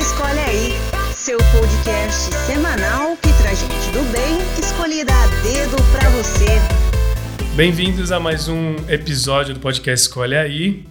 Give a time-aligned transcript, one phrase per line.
[0.00, 0.72] Escolhe Aí,
[1.12, 6.46] seu podcast semanal que traz gente do bem escolhida a dedo pra você.
[7.54, 10.86] Bem-vindos a mais um episódio do podcast Escolhe Aí.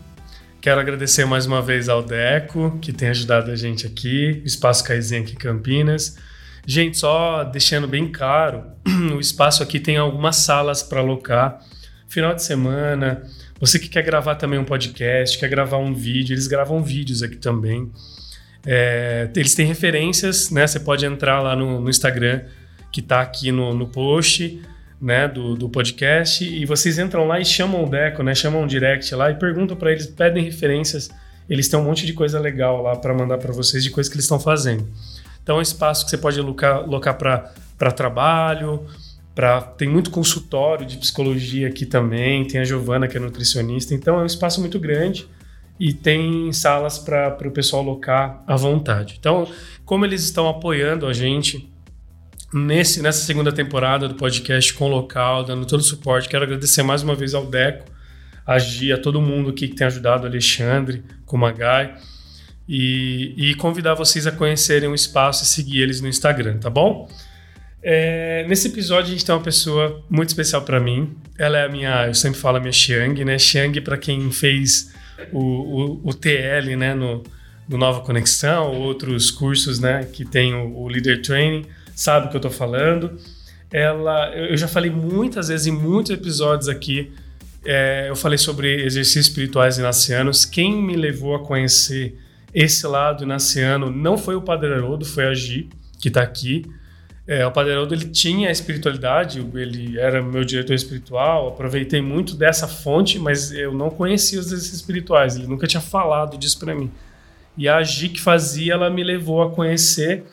[0.62, 4.84] Quero agradecer mais uma vez ao Deco, que tem ajudado a gente aqui, o Espaço
[4.84, 6.16] Caizinho aqui em Campinas.
[6.64, 8.64] Gente, só deixando bem claro,
[9.18, 11.60] o espaço aqui tem algumas salas para alocar.
[12.07, 13.23] Final de semana,
[13.60, 17.38] você que quer gravar também um podcast, quer gravar um vídeo, eles gravam vídeos aqui
[17.38, 17.91] também.
[18.72, 20.68] É, eles têm referências, né?
[20.68, 22.41] Você pode entrar lá no, no Instagram,
[22.91, 24.62] que está aqui no, no post
[25.02, 28.36] né, do, do podcast, e vocês entram lá e chamam o Deco, né?
[28.36, 31.10] Chamam o direct lá e perguntam para eles, pedem referências.
[31.50, 34.16] Eles têm um monte de coisa legal lá para mandar para vocês de coisas que
[34.16, 34.88] eles estão fazendo.
[35.41, 38.86] Então é um espaço que você pode alocar, alocar para trabalho,
[39.34, 44.20] pra, tem muito consultório de psicologia aqui também, tem a Giovana que é nutricionista, então
[44.20, 45.27] é um espaço muito grande
[45.80, 49.16] e tem salas para o pessoal alocar à vontade.
[49.18, 49.48] Então,
[49.86, 51.72] como eles estão apoiando a gente
[52.54, 56.84] nesse, nessa segunda temporada do podcast com o local, dando todo o suporte, quero agradecer
[56.84, 57.86] mais uma vez ao Deco,
[58.46, 61.96] a Gia, a todo mundo aqui que tem ajudado, Alexandre, com o Magai,
[62.68, 67.09] e, e, convidar vocês a conhecerem o espaço e seguir eles no Instagram, tá bom?
[67.81, 71.16] É, nesse episódio a gente tem uma pessoa muito especial para mim.
[71.38, 73.40] Ela é a minha, eu sempre falo a minha Xiang, né?
[73.40, 74.94] Xiang para quem fez
[75.31, 77.23] o, o, o TL, né, no,
[77.67, 82.35] no, Nova Conexão, outros cursos, né, que tem o, o Leader Training, sabe o que
[82.35, 83.17] eu estou falando.
[83.72, 87.12] Ela, eu já falei muitas vezes em muitos episódios aqui,
[87.66, 90.45] é, eu falei sobre exercícios espirituais inacianos.
[90.45, 92.17] Quem me levou a conhecer
[92.53, 95.69] esse lado inaciano não foi o Padre Haroldo, foi a Gi,
[96.00, 96.66] que está aqui.
[97.31, 102.36] É, o Padre Haroldo, ele tinha a espiritualidade, ele era meu diretor espiritual, aproveitei muito
[102.36, 106.74] dessa fonte, mas eu não conhecia os exercícios espirituais, ele nunca tinha falado disso para
[106.74, 106.90] mim.
[107.56, 110.24] E a Gi que fazia, ela me levou a conhecer,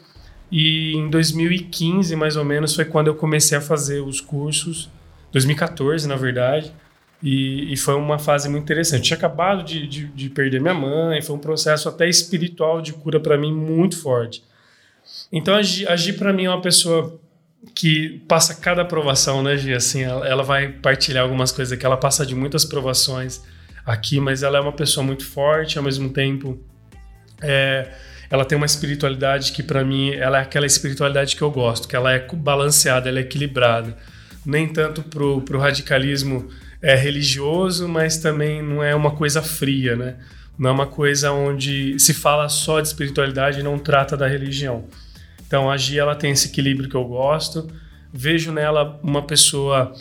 [0.50, 4.88] e em 2015, mais ou menos, foi quando eu comecei a fazer os cursos,
[5.32, 6.72] 2014, na verdade,
[7.22, 9.00] e, e foi uma fase muito interessante.
[9.00, 12.94] Eu tinha acabado de, de, de perder minha mãe, foi um processo até espiritual de
[12.94, 14.42] cura para mim muito forte.
[15.32, 17.20] Então a Gi, Gi para mim é uma pessoa
[17.74, 19.74] que passa cada aprovação, né, Gi?
[19.74, 23.40] Assim, ela, ela, vai partilhar algumas coisas que ela passa de muitas provações
[23.84, 26.58] aqui, mas ela é uma pessoa muito forte, ao mesmo tempo
[27.40, 27.88] é,
[28.30, 31.94] ela tem uma espiritualidade que para mim ela é aquela espiritualidade que eu gosto, que
[31.94, 33.96] ela é balanceada, ela é equilibrada.
[34.44, 36.48] Nem tanto pro, pro radicalismo
[36.80, 40.16] é, religioso, mas também não é uma coisa fria, né?
[40.58, 44.84] Não é uma coisa onde se fala só de espiritualidade e não trata da religião.
[45.46, 47.68] Então a Gia ela tem esse equilíbrio que eu gosto.
[48.12, 49.92] Vejo nela uma pessoa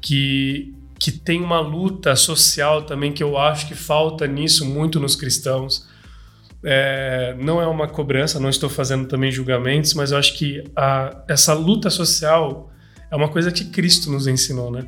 [0.00, 5.14] que que tem uma luta social também que eu acho que falta nisso muito nos
[5.14, 5.86] cristãos.
[6.64, 11.22] É, não é uma cobrança, não estou fazendo também julgamentos, mas eu acho que a,
[11.28, 12.72] essa luta social
[13.10, 14.86] é uma coisa que Cristo nos ensinou, né?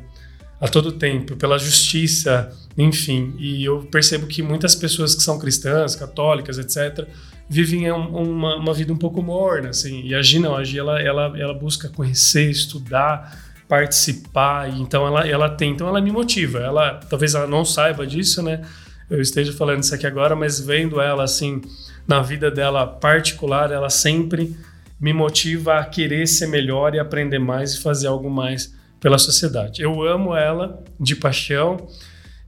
[0.59, 3.35] A todo tempo, pela justiça, enfim.
[3.37, 7.07] E eu percebo que muitas pessoas que são cristãs, católicas, etc.,
[7.49, 10.01] vivem uma, uma vida um pouco morna, assim.
[10.03, 13.37] E a Gi não, a ela, ela, ela busca conhecer, estudar,
[13.67, 16.59] participar, então ela, ela tem, então ela me motiva.
[16.59, 18.61] Ela, talvez ela não saiba disso, né?
[19.09, 21.61] Eu esteja falando isso aqui agora, mas vendo ela, assim,
[22.07, 24.55] na vida dela particular, ela sempre
[24.99, 29.81] me motiva a querer ser melhor e aprender mais e fazer algo mais pela sociedade.
[29.81, 31.87] Eu amo ela de paixão,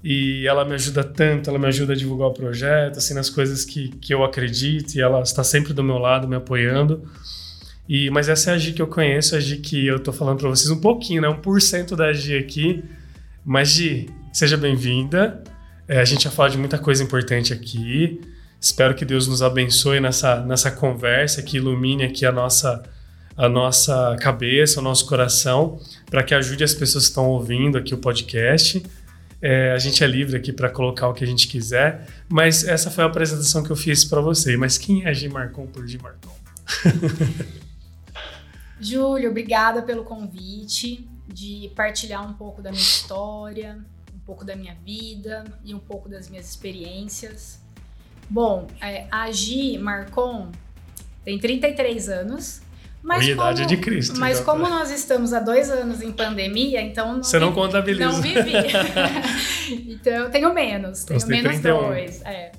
[0.03, 3.65] e ela me ajuda tanto, ela me ajuda a divulgar o projeto, assim, nas coisas
[3.65, 7.03] que, que eu acredito, e ela está sempre do meu lado, me apoiando.
[7.87, 10.37] E, mas essa é a Gi que eu conheço, a Gi que eu tô falando
[10.37, 11.27] para vocês um pouquinho, né?
[11.27, 12.83] 1% da Gi aqui.
[13.43, 15.43] Mas Gi, seja bem-vinda.
[15.87, 18.21] É, a gente já fala de muita coisa importante aqui.
[18.61, 22.83] Espero que Deus nos abençoe nessa, nessa conversa, que ilumine aqui a nossa,
[23.35, 25.79] a nossa cabeça, o nosso coração,
[26.11, 28.83] para que ajude as pessoas que estão ouvindo aqui o podcast.
[29.41, 32.91] É, a gente é livre aqui para colocar o que a gente quiser, mas essa
[32.91, 34.57] foi a apresentação que eu fiz para você.
[34.57, 36.35] Mas quem é G Marcon por G Marcon?
[38.81, 43.77] Júlio, obrigada pelo convite de partilhar um pouco da minha história,
[44.13, 47.59] um pouco da minha vida e um pouco das minhas experiências.
[48.29, 50.51] Bom, é, a Gi Marcon
[51.23, 52.61] tem 33 anos,
[53.01, 54.19] mas a idade como, de Cristo.
[54.19, 58.11] Mas como nós estamos há dois anos em pandemia, então não Você não contabiliza.
[58.11, 58.51] Não vivi.
[59.91, 61.87] então eu tenho menos, tenho menos 31.
[61.87, 62.21] dois.
[62.23, 62.51] É.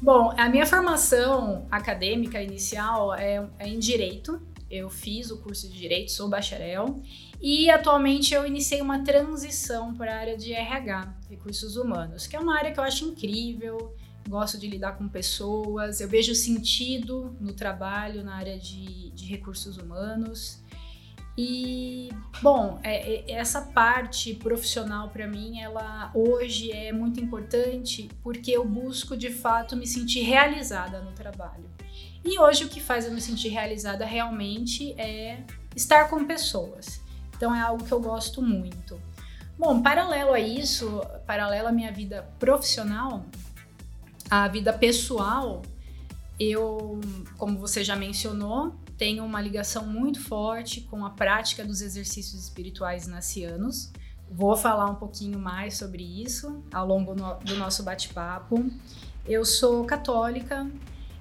[0.00, 4.40] Bom, a minha formação acadêmica inicial é, é em Direito.
[4.70, 7.00] Eu fiz o curso de Direito, sou bacharel.
[7.40, 12.38] E atualmente eu iniciei uma transição para a área de RH, Recursos Humanos, que é
[12.40, 13.94] uma área que eu acho incrível,
[14.28, 19.76] gosto de lidar com pessoas, eu vejo sentido no trabalho na área de, de recursos
[19.76, 20.62] humanos.
[21.36, 22.10] E,
[22.40, 28.64] bom, é, é, essa parte profissional para mim, ela hoje é muito importante porque eu
[28.64, 31.68] busco de fato me sentir realizada no trabalho.
[32.24, 35.42] E hoje o que faz eu me sentir realizada realmente é
[35.74, 37.00] estar com pessoas.
[37.36, 38.98] Então é algo que eu gosto muito.
[39.58, 43.24] Bom, paralelo a isso, paralelo à minha vida profissional,
[44.36, 45.62] a vida pessoal,
[46.40, 47.00] eu,
[47.38, 53.06] como você já mencionou, tenho uma ligação muito forte com a prática dos exercícios espirituais
[53.06, 53.92] nacianos.
[54.28, 58.68] Vou falar um pouquinho mais sobre isso ao longo no, do nosso bate-papo.
[59.24, 60.68] Eu sou católica,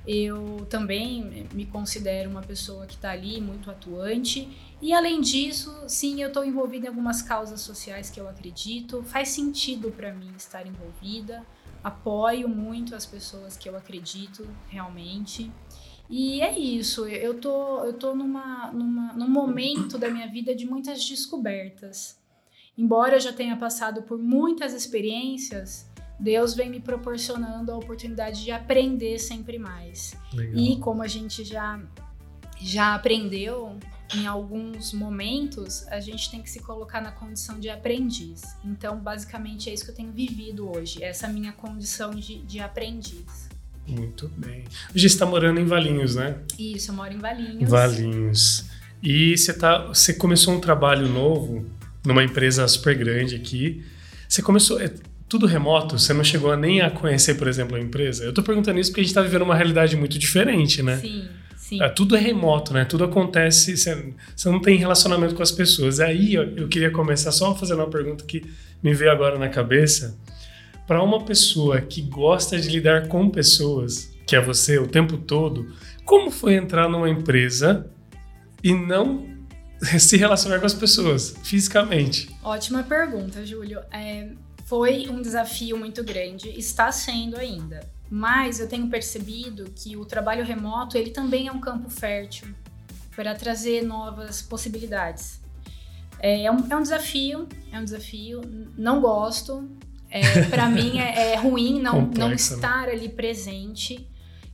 [0.08, 4.50] eu também me considero uma pessoa que está ali muito atuante.
[4.82, 9.04] E além disso, sim, eu estou envolvida em algumas causas sociais que eu acredito.
[9.04, 11.46] Faz sentido para mim estar envolvida.
[11.84, 15.52] Apoio muito as pessoas que eu acredito realmente.
[16.10, 20.66] E é isso, eu tô, eu tô numa, numa, num momento da minha vida de
[20.66, 22.20] muitas descobertas.
[22.78, 25.88] Embora eu já tenha passado por muitas experiências,
[26.20, 30.16] Deus vem me proporcionando a oportunidade de aprender sempre mais.
[30.34, 30.56] Legal.
[30.56, 31.82] E como a gente já,
[32.60, 33.78] já aprendeu,
[34.16, 38.42] em alguns momentos, a gente tem que se colocar na condição de aprendiz.
[38.64, 43.50] Então, basicamente, é isso que eu tenho vivido hoje, essa minha condição de, de aprendiz.
[43.88, 44.64] Muito bem.
[44.96, 46.38] Hoje está morando em Valinhos, né?
[46.58, 47.70] Isso, eu moro em Valinhos.
[47.70, 48.66] Valinhos.
[49.02, 51.66] E você, tá, você começou um trabalho novo
[52.06, 53.84] numa empresa super grande aqui.
[54.28, 54.80] Você começou.
[54.80, 54.94] É
[55.28, 55.98] tudo remoto?
[55.98, 58.24] Você não chegou nem a conhecer, por exemplo, a empresa?
[58.24, 60.98] Eu estou perguntando isso porque a gente está vivendo uma realidade muito diferente, né?
[60.98, 61.28] Sim.
[61.64, 61.82] Sim.
[61.82, 62.84] É, tudo é remoto, né?
[62.84, 66.02] Tudo acontece, você, você não tem relacionamento com as pessoas.
[66.02, 68.44] Aí eu, eu queria começar só fazendo uma pergunta que
[68.84, 70.20] me veio agora na cabeça
[70.86, 75.74] para uma pessoa que gosta de lidar com pessoas, que é você o tempo todo,
[76.04, 77.90] como foi entrar numa empresa
[78.62, 79.26] e não
[79.98, 82.30] se relacionar com as pessoas fisicamente?
[82.44, 83.80] Ótima pergunta, Júlio.
[83.90, 84.28] É,
[84.66, 87.93] foi um desafio muito grande, está sendo ainda.
[88.10, 92.48] Mas eu tenho percebido que o trabalho remoto ele também é um campo fértil
[93.16, 95.42] para trazer novas possibilidades.
[96.20, 98.42] É, é, um, é um desafio, é um desafio.
[98.78, 99.70] Não gosto,
[100.10, 102.36] é, para mim é, é, ruim não, não né?
[102.36, 104.08] estar ali presente.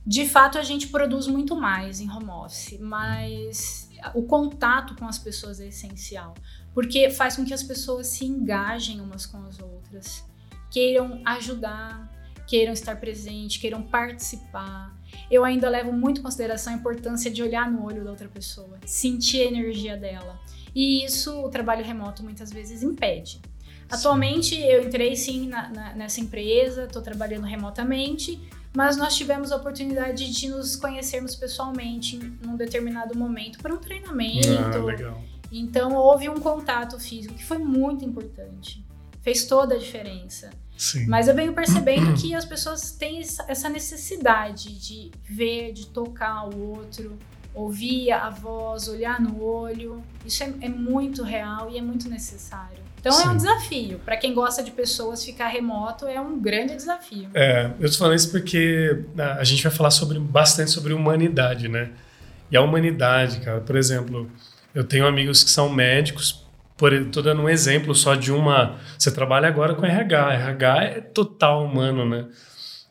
[0.06, 5.18] De fato, a gente produz muito mais em home office, mas o contato com as
[5.18, 6.34] pessoas é essencial,
[6.74, 10.24] porque faz com que as pessoas se engajem umas com as outras,
[10.70, 12.09] queiram ajudar,
[12.50, 14.92] queiram estar presente, queiram participar.
[15.30, 18.76] Eu ainda levo muito em consideração a importância de olhar no olho da outra pessoa,
[18.84, 20.36] sentir a energia dela.
[20.74, 23.40] E isso o trabalho remoto muitas vezes impede.
[23.88, 28.40] Atualmente eu entrei sim na, na, nessa empresa, estou trabalhando remotamente,
[28.74, 33.78] mas nós tivemos a oportunidade de nos conhecermos pessoalmente em um determinado momento para um
[33.78, 34.48] treinamento.
[34.48, 35.22] Ah, legal.
[35.52, 38.84] Então houve um contato físico que foi muito importante,
[39.22, 40.50] fez toda a diferença.
[40.80, 41.04] Sim.
[41.04, 46.58] Mas eu venho percebendo que as pessoas têm essa necessidade de ver, de tocar o
[46.70, 47.18] outro,
[47.52, 50.02] ouvir a voz, olhar no olho.
[50.24, 52.78] Isso é, é muito real e é muito necessário.
[52.98, 53.24] Então Sim.
[53.24, 53.98] é um desafio.
[54.06, 57.28] Para quem gosta de pessoas, ficar remoto é um grande desafio.
[57.34, 61.68] É, eu tô falando isso porque né, a gente vai falar sobre, bastante sobre humanidade,
[61.68, 61.90] né?
[62.50, 64.30] E a humanidade, cara, por exemplo,
[64.74, 66.46] eu tenho amigos que são médicos,
[66.80, 68.78] por, tô dando um exemplo só de uma.
[68.98, 70.32] Você trabalha agora com RH.
[70.32, 72.26] RH é total humano, né?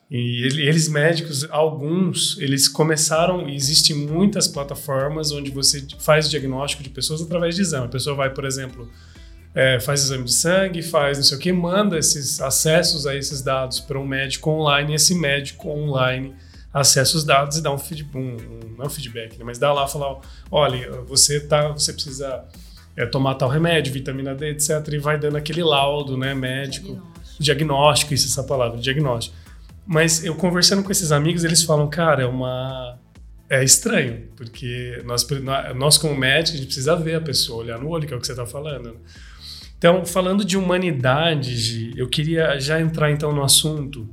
[0.08, 7.20] E eles médicos, alguns, eles começaram, existem muitas plataformas onde você faz diagnóstico de pessoas
[7.20, 7.86] através de exame.
[7.86, 8.88] A pessoa vai, por exemplo,
[9.56, 13.42] é, faz exame de sangue, faz não sei o que, manda esses acessos a esses
[13.42, 16.34] dados para um médico online, e esse médico online
[16.72, 19.88] acessa os dados e dá um feedback, um, um, não feedback, né, mas dá lá
[19.88, 20.20] falar,
[20.50, 22.44] olha, você tá, você precisa
[23.00, 27.02] é, tomar tal remédio, vitamina D, etc, e vai dando aquele laudo, né, médico,
[27.38, 29.34] diagnóstico, diagnóstico isso essa palavra, diagnóstico.
[29.86, 32.98] Mas eu conversando com esses amigos, eles falam, cara, é uma
[33.48, 35.26] é estranho, porque nós,
[35.74, 38.20] nós como médicos, a gente precisa ver a pessoa, olhar no olho, que é o
[38.20, 38.92] que você está falando.
[38.92, 38.94] Né?
[39.76, 44.06] Então, falando de humanidade, eu queria já entrar então no assunto.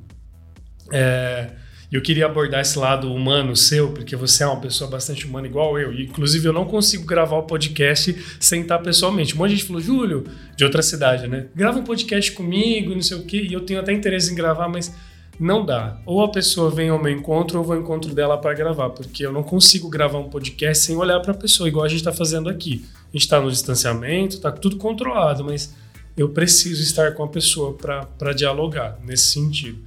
[0.91, 1.51] É,
[1.95, 5.79] eu queria abordar esse lado humano seu, porque você é uma pessoa bastante humana igual
[5.79, 5.93] eu.
[5.93, 9.33] E, inclusive, eu não consigo gravar o podcast sem estar pessoalmente.
[9.33, 10.25] Um monte de gente falou, Júlio,
[10.55, 11.47] de outra cidade, né?
[11.55, 13.47] Grava um podcast comigo, não sei o quê.
[13.49, 14.93] E eu tenho até interesse em gravar, mas
[15.39, 15.97] não dá.
[16.05, 18.89] Ou a pessoa vem ao meu encontro ou eu vou ao encontro dela para gravar,
[18.89, 21.99] porque eu não consigo gravar um podcast sem olhar para a pessoa, igual a gente
[21.99, 22.85] está fazendo aqui.
[23.03, 25.73] A gente está no distanciamento, está tudo controlado, mas
[26.17, 29.79] eu preciso estar com a pessoa para dialogar nesse sentido.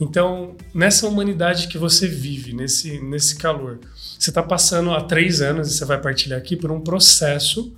[0.00, 3.80] Então, nessa humanidade que você vive, nesse, nesse calor,
[4.18, 7.72] você está passando há três anos, e você vai partilhar aqui, por um processo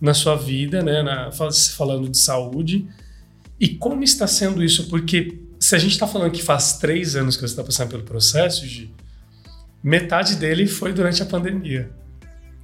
[0.00, 1.30] na sua vida, né, na,
[1.76, 2.86] falando de saúde.
[3.58, 4.88] E como está sendo isso?
[4.88, 8.02] Porque se a gente está falando que faz três anos que você está passando pelo
[8.02, 8.92] processo, Gi,
[9.82, 11.90] metade dele foi durante a pandemia.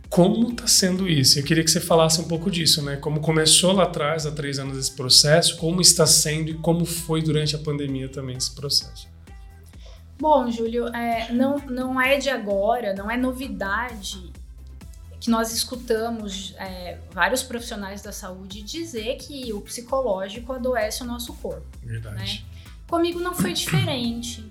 [0.08, 1.38] Como está sendo isso?
[1.38, 2.96] Eu queria que você falasse um pouco disso, né?
[2.96, 7.22] Como começou lá atrás, há três anos, esse processo, como está sendo e como foi
[7.22, 9.06] durante a pandemia também esse processo.
[10.18, 14.32] Bom, Júlio, é, não, não é de agora, não é novidade
[15.20, 21.34] que nós escutamos é, vários profissionais da saúde dizer que o psicológico adoece o nosso
[21.34, 21.66] corpo.
[21.82, 22.16] Verdade.
[22.16, 22.40] Né?
[22.86, 24.46] Comigo não foi diferente.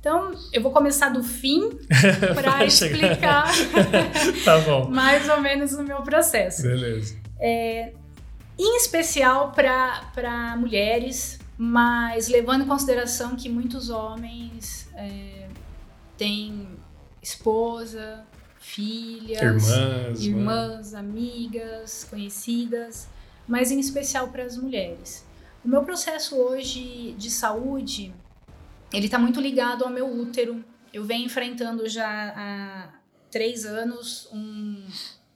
[0.00, 1.70] Então, eu vou começar do fim
[2.34, 3.50] para explicar
[4.44, 6.62] tá mais ou menos o meu processo.
[6.62, 7.16] Beleza.
[7.40, 7.92] É,
[8.56, 15.48] em especial para mulheres, mas levando em consideração que muitos homens é,
[16.16, 16.68] têm
[17.20, 18.24] esposa,
[18.60, 23.08] filhas, irmãs, irmãs amigas, conhecidas,
[23.48, 25.26] mas em especial para as mulheres.
[25.64, 28.14] O meu processo hoje de saúde
[28.92, 30.64] ele está muito ligado ao meu útero.
[30.92, 32.88] Eu venho enfrentando já há
[33.30, 34.86] três anos um,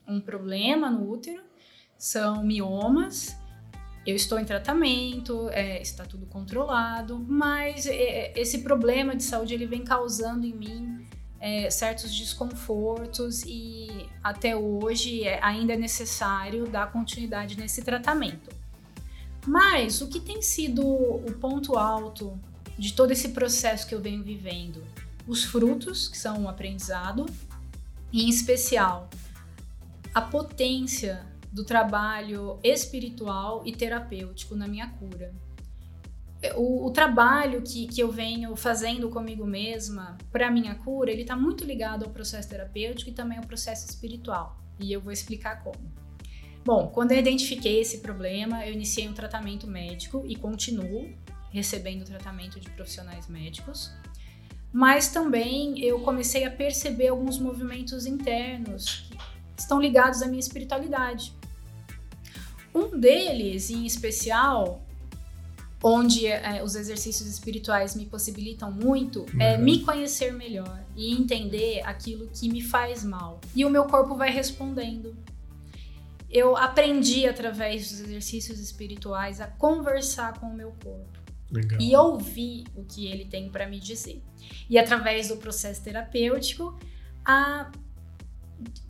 [0.08, 1.42] um problema no útero,
[1.98, 3.36] são miomas.
[4.04, 9.66] Eu estou em tratamento, é, está tudo controlado, mas é, esse problema de saúde ele
[9.66, 11.06] vem causando em mim
[11.38, 18.50] é, certos desconfortos e até hoje é, ainda é necessário dar continuidade nesse tratamento.
[19.46, 22.38] Mas o que tem sido o ponto alto
[22.78, 24.82] de todo esse processo que eu venho vivendo.
[25.26, 27.26] Os frutos, que são o aprendizado,
[28.12, 29.08] e em especial
[30.14, 35.32] a potência do trabalho espiritual e terapêutico na minha cura.
[36.56, 41.36] O, o trabalho que, que eu venho fazendo comigo mesma para minha cura, ele está
[41.36, 44.58] muito ligado ao processo terapêutico e também ao processo espiritual.
[44.80, 45.92] E eu vou explicar como.
[46.64, 51.12] Bom, quando eu identifiquei esse problema, eu iniciei um tratamento médico e continuo
[51.52, 53.92] recebendo tratamento de profissionais médicos.
[54.72, 59.10] Mas também eu comecei a perceber alguns movimentos internos
[59.54, 61.34] que estão ligados à minha espiritualidade.
[62.74, 64.82] Um deles, em especial,
[65.82, 69.42] onde é, os exercícios espirituais me possibilitam muito, é uhum.
[69.42, 73.42] é me conhecer melhor e entender aquilo que me faz mal.
[73.54, 75.14] E o meu corpo vai respondendo.
[76.30, 81.21] Eu aprendi através dos exercícios espirituais a conversar com o meu corpo.
[81.52, 81.80] Legal.
[81.80, 84.22] e ouvir o que ele tem para me dizer.
[84.68, 86.78] E através do processo terapêutico,
[87.24, 87.70] a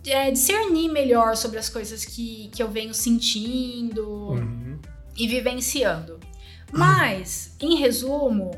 [0.06, 4.78] é, discernir melhor sobre as coisas que, que eu venho sentindo uhum.
[5.16, 6.20] e vivenciando.
[6.72, 8.50] Mas, em resumo,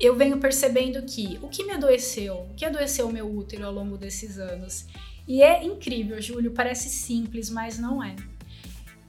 [0.00, 3.72] eu venho percebendo que o que me adoeceu, o que adoeceu o meu útero ao
[3.72, 4.86] longo desses anos,
[5.28, 8.16] e é incrível, Júlio, parece simples, mas não é.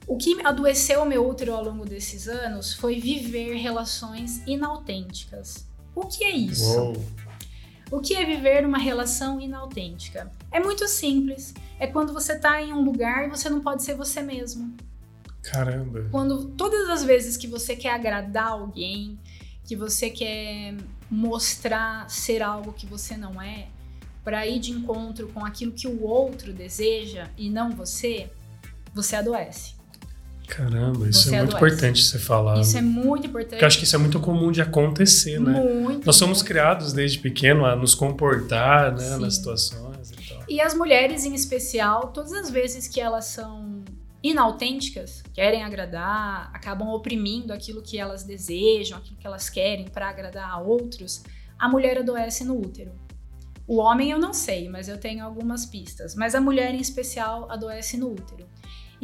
[0.06, 5.66] O que adoeceu o meu útero ao longo desses anos foi viver relações inautênticas.
[5.94, 6.78] O que é isso?
[6.78, 7.04] Uou.
[7.90, 10.32] O que é viver uma relação inautêntica?
[10.50, 11.52] É muito simples.
[11.78, 14.74] É quando você está em um lugar e você não pode ser você mesmo.
[15.42, 16.08] Caramba.
[16.10, 19.18] Quando todas as vezes que você quer agradar alguém,
[19.64, 20.74] que você quer
[21.10, 23.68] mostrar ser algo que você não é,
[24.24, 28.30] para ir de encontro com aquilo que o outro deseja e não você,
[28.94, 29.74] você adoece.
[30.54, 31.74] Caramba, isso você é muito adoece.
[31.74, 32.60] importante você falar.
[32.60, 33.50] Isso é muito importante.
[33.52, 35.58] Porque eu acho que isso é muito comum de acontecer, né?
[35.58, 36.04] Muito.
[36.04, 40.44] Nós somos criados desde pequeno a nos comportar, né, nas situações e tal.
[40.46, 43.82] E as mulheres em especial, todas as vezes que elas são
[44.22, 50.50] inautênticas, querem agradar, acabam oprimindo aquilo que elas desejam, aquilo que elas querem para agradar
[50.50, 51.22] a outros,
[51.58, 52.92] a mulher adoece no útero.
[53.66, 56.14] O homem eu não sei, mas eu tenho algumas pistas.
[56.14, 58.46] Mas a mulher em especial adoece no útero.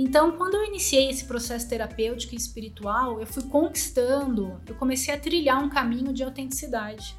[0.00, 5.19] Então, quando eu iniciei esse processo terapêutico e espiritual, eu fui conquistando, eu comecei a
[5.19, 7.17] trilhar um caminho de autenticidade.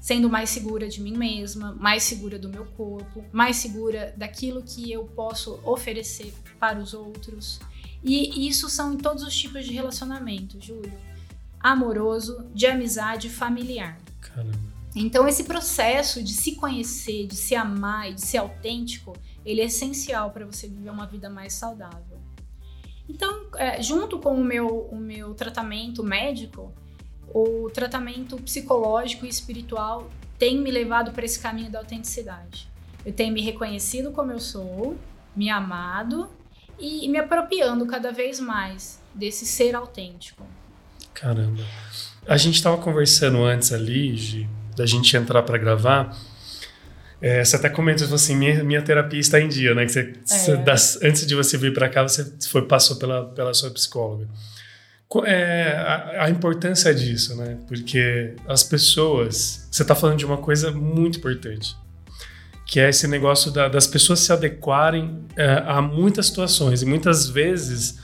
[0.00, 4.90] Sendo mais segura de mim mesma, mais segura do meu corpo, mais segura daquilo que
[4.90, 7.60] eu posso oferecer para os outros.
[8.02, 10.92] E isso são em todos os tipos de relacionamento, Júlio.
[11.60, 13.98] Amoroso, de amizade, familiar.
[14.22, 14.58] Caramba.
[14.96, 19.12] Então, esse processo de se conhecer, de se amar e de ser autêntico,
[19.44, 22.18] ele é essencial para você viver uma vida mais saudável.
[23.08, 26.72] Então, é, junto com o meu, o meu tratamento médico,
[27.32, 32.68] o tratamento psicológico e espiritual tem me levado para esse caminho da autenticidade.
[33.04, 34.96] Eu tenho me reconhecido como eu sou,
[35.36, 36.28] me amado
[36.78, 40.44] e me apropriando cada vez mais desse ser autêntico.
[41.12, 41.62] Caramba.
[42.26, 46.16] A gente estava conversando antes ali, de, da gente entrar para gravar.
[47.26, 49.86] É, você até comentou assim, minha, minha terapia está em dia, né?
[49.86, 50.76] Que você, é.
[50.76, 54.28] você antes de você vir para cá, você foi passou pela, pela sua psicóloga.
[55.24, 57.56] É, a, a, importância disso, né?
[57.66, 61.74] Porque as pessoas, você está falando de uma coisa muito importante,
[62.66, 67.26] que é esse negócio da, das pessoas se adequarem é, a muitas situações e muitas
[67.26, 68.00] vezes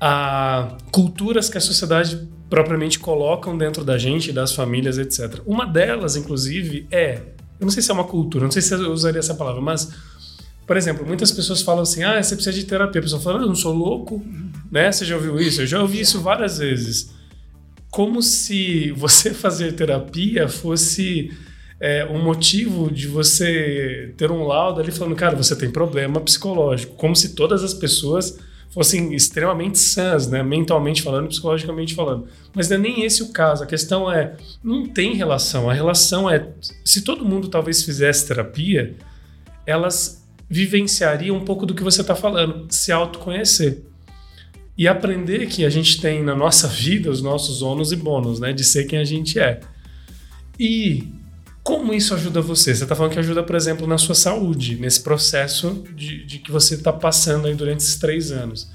[0.00, 5.42] a culturas que a sociedade propriamente colocam dentro da gente, das famílias, etc.
[5.44, 8.92] Uma delas, inclusive, é eu não sei se é uma cultura, não sei se eu
[8.92, 9.90] usaria essa palavra, mas,
[10.66, 13.00] por exemplo, muitas pessoas falam assim: ah, você precisa de terapia.
[13.00, 14.24] A pessoa fala, ah, eu não sou louco,
[14.70, 14.90] né?
[14.92, 15.62] Você já ouviu isso?
[15.62, 17.10] Eu já ouvi isso várias vezes.
[17.90, 21.32] Como se você fazer terapia fosse
[21.80, 26.94] é, um motivo de você ter um laudo ali falando, cara, você tem problema psicológico.
[26.94, 28.38] Como se todas as pessoas
[28.70, 30.42] fossem extremamente sãs, né?
[30.42, 32.26] mentalmente falando, psicologicamente falando.
[32.54, 33.62] Mas não é nem esse o caso.
[33.62, 35.68] A questão é, não tem relação.
[35.68, 36.48] A relação é,
[36.84, 38.94] se todo mundo talvez fizesse terapia,
[39.66, 43.82] elas vivenciariam um pouco do que você está falando, se autoconhecer.
[44.76, 48.52] E aprender que a gente tem na nossa vida os nossos ônus e bônus, né?
[48.52, 49.60] De ser quem a gente é.
[50.58, 51.08] E
[51.68, 52.74] como isso ajuda você?
[52.74, 56.50] Você está falando que ajuda, por exemplo, na sua saúde, nesse processo de, de que
[56.50, 58.72] você está passando aí durante esses três anos.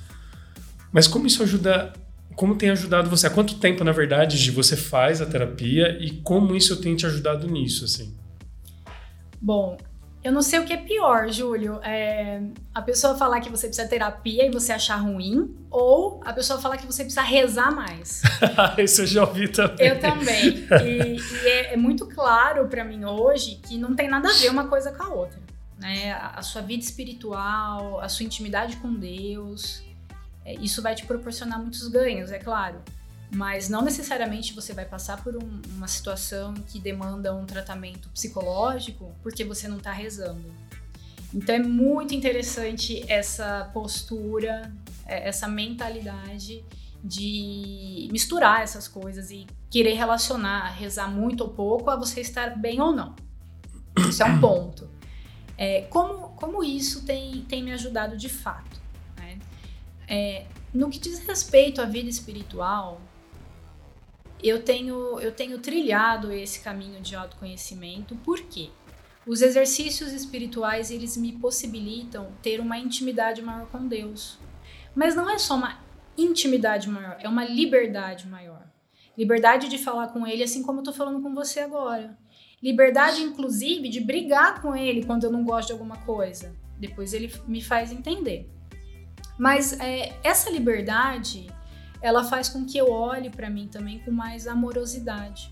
[0.92, 1.92] Mas como isso ajuda?
[2.36, 3.26] Como tem ajudado você?
[3.26, 7.08] Há quanto tempo, na verdade, de você faz a terapia e como isso tem te
[7.08, 8.14] ajudado nisso, assim?
[9.42, 9.76] Bom,
[10.24, 11.80] eu não sei o que é pior, Júlio.
[11.84, 12.42] É
[12.74, 16.78] a pessoa falar que você precisa terapia e você achar ruim, ou a pessoa falar
[16.78, 18.22] que você precisa rezar mais.
[18.80, 19.88] Isso eu já ouvi também.
[19.88, 20.68] Eu também.
[20.84, 24.50] E, e é, é, muito claro para mim hoje que não tem nada a ver
[24.50, 25.40] uma coisa com a outra.
[25.78, 26.14] Né?
[26.14, 29.84] A, a sua vida espiritual, a sua intimidade com Deus,
[30.46, 32.82] é, isso vai te proporcionar muitos ganhos, é claro
[33.34, 39.16] mas não necessariamente você vai passar por um, uma situação que demanda um tratamento psicológico
[39.24, 40.54] porque você não está rezando.
[41.34, 44.72] Então é muito interessante essa postura,
[45.06, 46.64] é, essa mentalidade
[47.04, 52.80] de misturar essas coisas e querer relacionar, rezar muito ou pouco a você estar bem
[52.80, 53.16] ou não.
[54.08, 54.90] Isso é um ponto.
[55.58, 58.80] É, como, como isso tem, tem me ajudado de fato?
[59.18, 59.40] Né?
[60.08, 63.02] É, no que diz respeito à vida espiritual,
[64.44, 68.70] eu tenho, eu tenho trilhado esse caminho de autoconhecimento, por quê?
[69.26, 74.38] Os exercícios espirituais, eles me possibilitam ter uma intimidade maior com Deus.
[74.94, 75.80] Mas não é só uma
[76.18, 78.68] intimidade maior, é uma liberdade maior.
[79.18, 82.18] Liberdade de falar com ele assim como eu tô falando com você agora.
[82.62, 86.56] Liberdade, inclusive, de brigar com ele quando eu não gosto de alguma coisa.
[86.78, 88.50] Depois ele me faz entender.
[89.38, 91.48] Mas é, essa liberdade
[92.04, 95.50] ela faz com que eu olhe para mim também com mais amorosidade.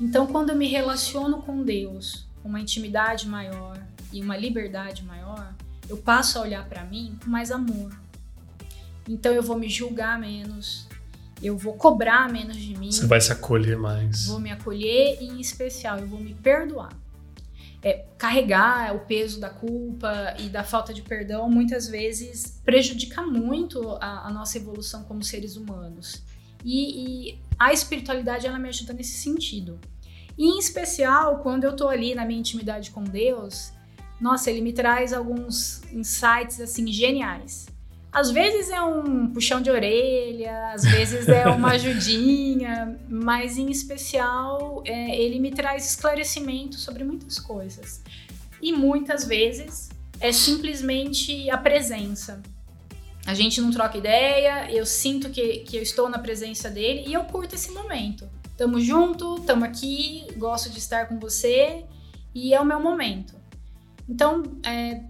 [0.00, 3.78] Então, quando eu me relaciono com Deus, com uma intimidade maior
[4.10, 5.54] e uma liberdade maior,
[5.86, 7.92] eu passo a olhar para mim com mais amor.
[9.06, 10.88] Então, eu vou me julgar menos,
[11.42, 12.90] eu vou cobrar menos de mim.
[12.90, 14.24] Você vai se acolher mais.
[14.24, 16.96] Vou me acolher e, em especial, eu vou me perdoar
[17.86, 23.96] é, carregar o peso da culpa e da falta de perdão muitas vezes prejudica muito
[24.00, 26.20] a, a nossa evolução como seres humanos.
[26.64, 29.78] E, e, a espiritualidade ela me ajuda nesse sentido.
[30.36, 33.72] E em especial quando eu tô ali na minha intimidade com Deus,
[34.20, 37.66] nossa, ele me traz alguns insights assim geniais.
[38.12, 44.82] Às vezes é um puxão de orelha, às vezes é uma ajudinha, mas em especial
[44.86, 48.02] é, ele me traz esclarecimento sobre muitas coisas.
[48.62, 52.42] E muitas vezes é simplesmente a presença.
[53.26, 57.12] A gente não troca ideia, eu sinto que, que eu estou na presença dele e
[57.12, 58.28] eu curto esse momento.
[58.56, 61.84] Tamo junto, tamo aqui, gosto de estar com você
[62.34, 63.34] e é o meu momento.
[64.08, 65.02] Então, é,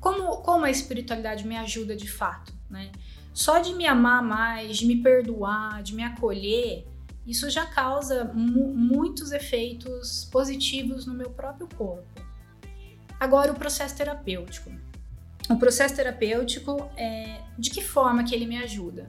[0.00, 2.90] como, como a espiritualidade me ajuda de fato, né?
[3.32, 6.86] Só de me amar mais, de me perdoar, de me acolher,
[7.26, 12.20] isso já causa mu muitos efeitos positivos no meu próprio corpo.
[13.20, 14.72] Agora, o processo terapêutico.
[15.48, 19.06] O processo terapêutico, é, de que forma que ele me ajuda?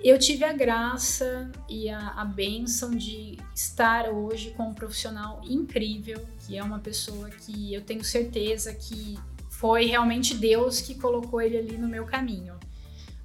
[0.00, 6.24] Eu tive a graça e a, a benção de estar hoje com um profissional incrível,
[6.40, 9.18] que é uma pessoa que eu tenho certeza que
[9.58, 12.54] foi realmente Deus que colocou ele ali no meu caminho.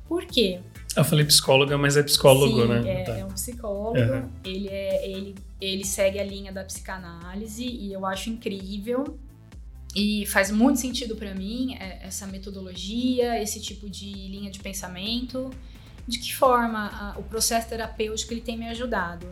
[0.07, 0.59] Por quê?
[0.95, 3.01] Eu falei psicóloga, mas é psicólogo, Sim, né?
[3.01, 3.17] É, tá.
[3.17, 3.99] é um psicólogo.
[3.99, 4.29] Uhum.
[4.43, 9.17] Ele, é, ele, ele segue a linha da psicanálise e eu acho incrível.
[9.95, 15.49] E faz muito sentido para mim é, essa metodologia, esse tipo de linha de pensamento.
[16.07, 19.27] de que forma a, o processo terapêutico ele tem me ajudado?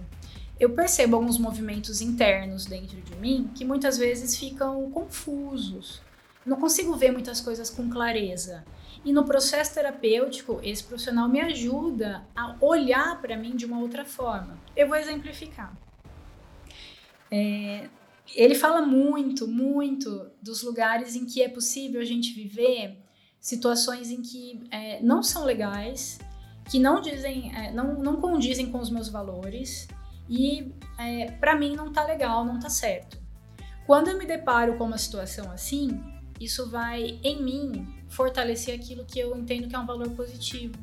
[0.59, 6.01] Eu percebo alguns movimentos internos dentro de mim que muitas vezes ficam confusos.
[6.47, 8.63] Não consigo ver muitas coisas com clareza.
[9.03, 14.05] E no processo terapêutico, esse profissional me ajuda a olhar para mim de uma outra
[14.05, 14.57] forma.
[14.73, 15.77] Eu vou exemplificar.
[17.29, 17.89] É,
[18.33, 22.97] ele fala muito, muito dos lugares em que é possível a gente viver
[23.41, 26.17] situações em que é, não são legais,
[26.69, 29.87] que não dizem, é, não, não condizem com os meus valores
[30.29, 33.17] e é, para mim não tá legal, não tá certo.
[33.85, 36.01] Quando eu me deparo com uma situação assim,
[36.39, 40.75] isso vai em mim fortalecer aquilo que eu entendo que é um valor positivo.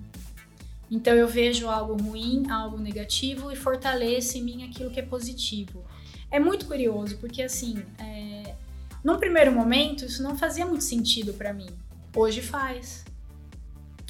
[0.91, 5.85] Então eu vejo algo ruim, algo negativo e fortaleço em mim aquilo que é positivo.
[6.31, 8.55] É muito curioso porque assim, é...
[9.03, 11.71] num primeiro momento isso não fazia muito sentido para mim.
[12.15, 13.05] Hoje faz.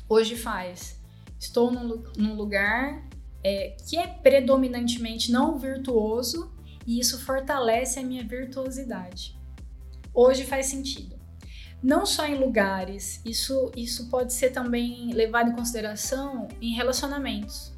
[0.08, 1.00] Hoje faz.
[1.38, 3.06] Estou num, num lugar
[3.42, 6.50] é, que é predominantemente não virtuoso
[6.86, 9.38] e isso fortalece a minha virtuosidade.
[10.12, 11.13] Hoje faz sentido
[11.84, 17.74] não só em lugares, isso, isso pode ser também levado em consideração em relacionamentos.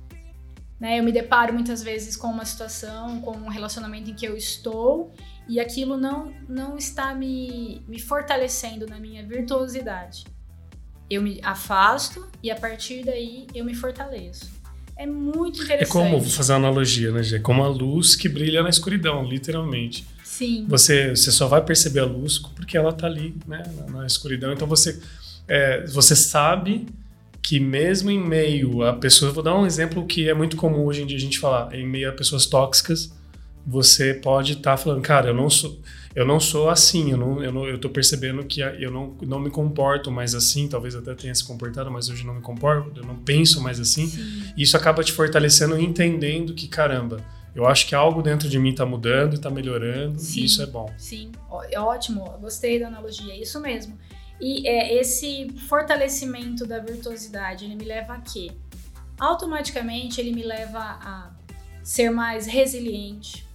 [0.78, 1.00] Né?
[1.00, 5.12] Eu me deparo muitas vezes com uma situação, com um relacionamento em que eu estou
[5.48, 10.24] e aquilo não, não está me, me fortalecendo na minha virtuosidade.
[11.10, 14.52] Eu me afasto e a partir daí eu me fortaleço.
[14.96, 15.88] É muito interessante.
[15.88, 17.40] É como, vou fazer uma analogia, né, Gê?
[17.40, 20.06] Como a luz que brilha na escuridão, literalmente.
[20.36, 20.66] Sim.
[20.68, 24.52] Você, você só vai perceber a luz porque ela está ali, né, na, na, escuridão.
[24.52, 25.00] Então você,
[25.48, 26.86] é, você sabe
[27.40, 31.02] que mesmo em meio a pessoas, vou dar um exemplo que é muito comum hoje
[31.02, 33.10] em dia a gente falar, em meio a pessoas tóxicas,
[33.66, 35.80] você pode estar tá falando, cara, eu não sou,
[36.14, 39.40] eu não sou assim, eu não, eu não, eu tô percebendo que eu não, não
[39.40, 43.06] me comporto mais assim, talvez até tenha se comportado, mas hoje não me comporto, eu
[43.06, 44.06] não penso mais assim.
[44.06, 44.52] Sim.
[44.54, 47.24] E isso acaba te fortalecendo, entendendo que caramba,
[47.56, 50.62] eu acho que algo dentro de mim está mudando e está melhorando, sim, e isso
[50.62, 50.92] é bom.
[50.98, 51.32] Sim,
[51.70, 53.98] é ótimo, gostei da analogia, é isso mesmo.
[54.38, 58.52] E é, esse fortalecimento da virtuosidade, ele me leva a quê?
[59.18, 61.30] Automaticamente ele me leva a
[61.82, 63.46] ser mais resiliente,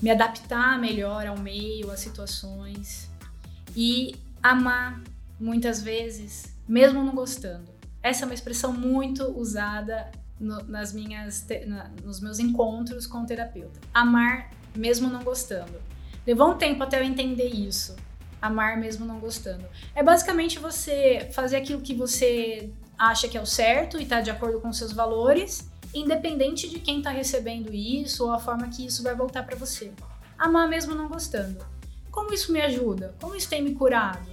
[0.00, 3.10] me adaptar melhor ao meio, às situações
[3.76, 5.02] e amar
[5.38, 7.68] muitas vezes, mesmo não gostando.
[8.02, 13.26] Essa é uma expressão muito usada no, nas minhas, na, nos meus encontros com o
[13.26, 13.80] terapeuta.
[13.92, 15.80] Amar mesmo não gostando.
[16.26, 17.96] Levou um tempo até eu entender isso.
[18.40, 19.64] Amar mesmo não gostando.
[19.94, 24.30] É basicamente você fazer aquilo que você acha que é o certo e está de
[24.30, 29.02] acordo com seus valores, independente de quem está recebendo isso ou a forma que isso
[29.02, 29.92] vai voltar para você.
[30.38, 31.64] Amar mesmo não gostando.
[32.10, 33.14] Como isso me ajuda?
[33.20, 34.28] Como isso tem me curado?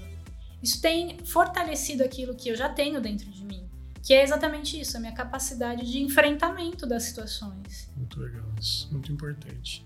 [0.62, 3.65] Isso tem fortalecido aquilo que eu já tenho dentro de mim
[4.06, 7.90] que é exatamente isso, a minha capacidade de enfrentamento das situações.
[7.98, 9.84] Muito legal, isso muito importante.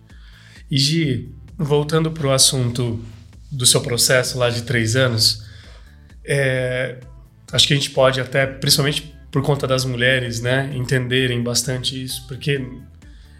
[0.69, 3.01] E Gi, voltando para o assunto
[3.49, 5.45] do seu processo lá de três anos,
[6.25, 6.99] é,
[7.49, 12.27] acho que a gente pode até, principalmente por conta das mulheres, né, entenderem bastante isso,
[12.27, 12.61] porque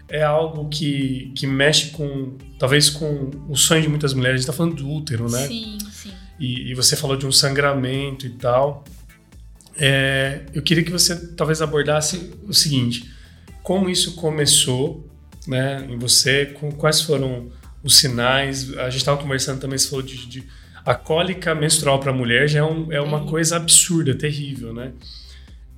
[0.08, 4.36] é algo que, que mexe com, talvez com o sonho de muitas mulheres.
[4.36, 5.46] A gente está falando do útero, né?
[5.46, 6.12] Sim, sim.
[6.38, 8.82] E, e, você falou de um sangramento e tal.
[9.82, 13.10] É, eu queria que você talvez abordasse o seguinte:
[13.62, 15.08] como isso começou,
[15.48, 17.50] né, em você, com, quais foram
[17.82, 18.76] os sinais?
[18.76, 20.44] A gente estava conversando também, você falou de, de
[20.84, 24.92] a cólica menstrual para a mulher já é, um, é uma coisa absurda, terrível, né?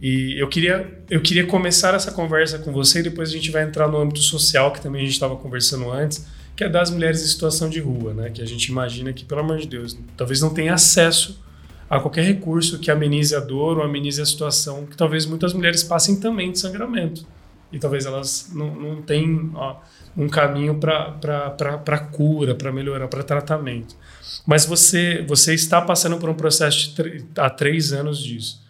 [0.00, 3.62] E eu queria, eu queria começar essa conversa com você e depois a gente vai
[3.62, 7.22] entrar no âmbito social, que também a gente estava conversando antes, que é das mulheres
[7.22, 8.30] em situação de rua, né?
[8.30, 11.40] Que a gente imagina que, pelo amor de Deus, talvez não tenha acesso
[11.92, 15.82] a qualquer recurso que amenize a dor ou amenize a situação, que talvez muitas mulheres
[15.84, 17.26] passem também de sangramento.
[17.70, 19.52] E talvez elas não, não tenham
[20.16, 23.94] um caminho para cura, para melhorar, para tratamento.
[24.46, 26.94] Mas você, você está passando por um processo
[27.36, 28.62] há três anos disso.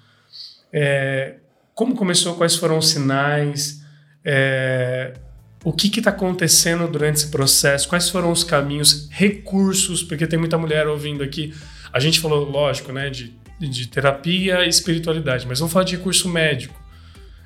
[0.72, 1.36] É,
[1.76, 2.34] como começou?
[2.34, 3.84] Quais foram os sinais?
[4.24, 5.14] É,
[5.62, 7.88] o que está acontecendo durante esse processo?
[7.88, 10.02] Quais foram os caminhos, recursos?
[10.02, 11.54] Porque tem muita mulher ouvindo aqui.
[11.92, 16.28] A gente falou, lógico, né, de, de terapia e espiritualidade, mas vamos falar de recurso
[16.28, 16.80] médico.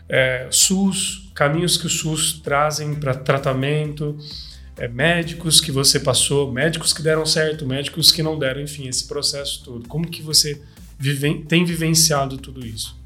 [0.09, 4.17] É, SUS, caminhos que o SUS trazem para tratamento,
[4.77, 9.07] é, médicos que você passou, médicos que deram certo, médicos que não deram, enfim, esse
[9.09, 9.89] processo todo.
[9.89, 10.63] Como que você
[10.99, 12.97] vive, tem vivenciado tudo isso?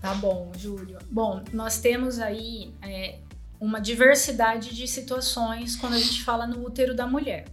[0.00, 0.98] Tá bom, Júlio.
[1.10, 3.16] Bom, nós temos aí é,
[3.58, 7.46] uma diversidade de situações quando a gente fala no útero da mulher.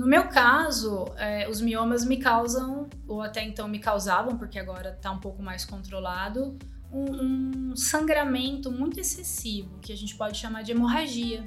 [0.00, 4.94] No meu caso, é, os miomas me causam, ou até então me causavam, porque agora
[4.96, 6.58] está um pouco mais controlado,
[6.90, 11.46] um, um sangramento muito excessivo, que a gente pode chamar de hemorragia.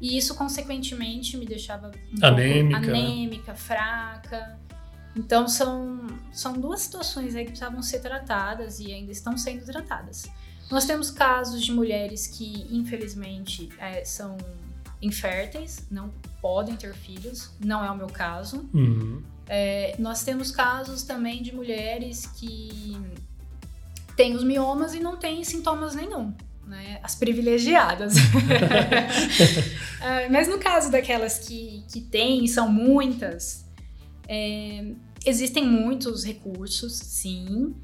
[0.00, 3.58] E isso, consequentemente, me deixava um anêmica, anêmica né?
[3.58, 4.58] fraca.
[5.14, 10.24] Então, são, são duas situações aí que precisavam ser tratadas e ainda estão sendo tratadas.
[10.68, 14.36] Nós temos casos de mulheres que, infelizmente, é, são
[15.04, 18.68] inférteis, não podem ter filhos, não é o meu caso.
[18.72, 19.22] Uhum.
[19.46, 22.96] É, nós temos casos também de mulheres que
[24.16, 26.32] têm os miomas e não têm sintomas nenhum.
[26.66, 26.98] Né?
[27.02, 28.14] As privilegiadas.
[30.00, 33.64] é, mas no caso daquelas que, que têm, são muitas,
[34.26, 34.92] é,
[35.26, 37.74] existem muitos recursos, sim.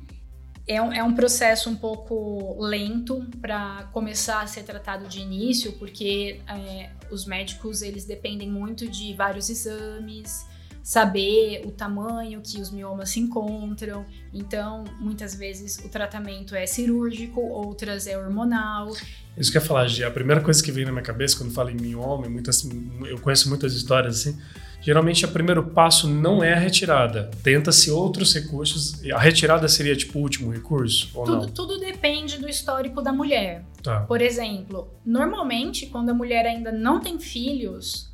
[0.71, 5.73] É um, é um processo um pouco lento para começar a ser tratado de início,
[5.73, 10.47] porque é, os médicos eles dependem muito de vários exames,
[10.81, 14.07] saber o tamanho que os miomas se encontram.
[14.33, 18.93] Então, muitas vezes o tratamento é cirúrgico, outras é hormonal.
[19.37, 20.07] Isso que eu ia falar, Gia.
[20.07, 22.65] A primeira coisa que vem na minha cabeça quando falo em mioma, muitas,
[23.09, 24.39] eu conheço muitas histórias assim.
[24.81, 27.31] Geralmente, o primeiro passo não é a retirada.
[27.43, 29.05] Tenta-se outros recursos.
[29.13, 31.49] A retirada seria tipo o último recurso ou tudo, não?
[31.49, 33.65] Tudo depende do histórico da mulher.
[33.83, 34.01] Tá.
[34.01, 38.11] Por exemplo, normalmente, quando a mulher ainda não tem filhos,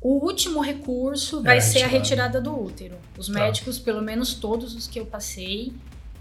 [0.00, 2.96] o último recurso vai é, ser a retirada do útero.
[3.16, 3.34] Os tá.
[3.34, 5.72] médicos, pelo menos todos os que eu passei,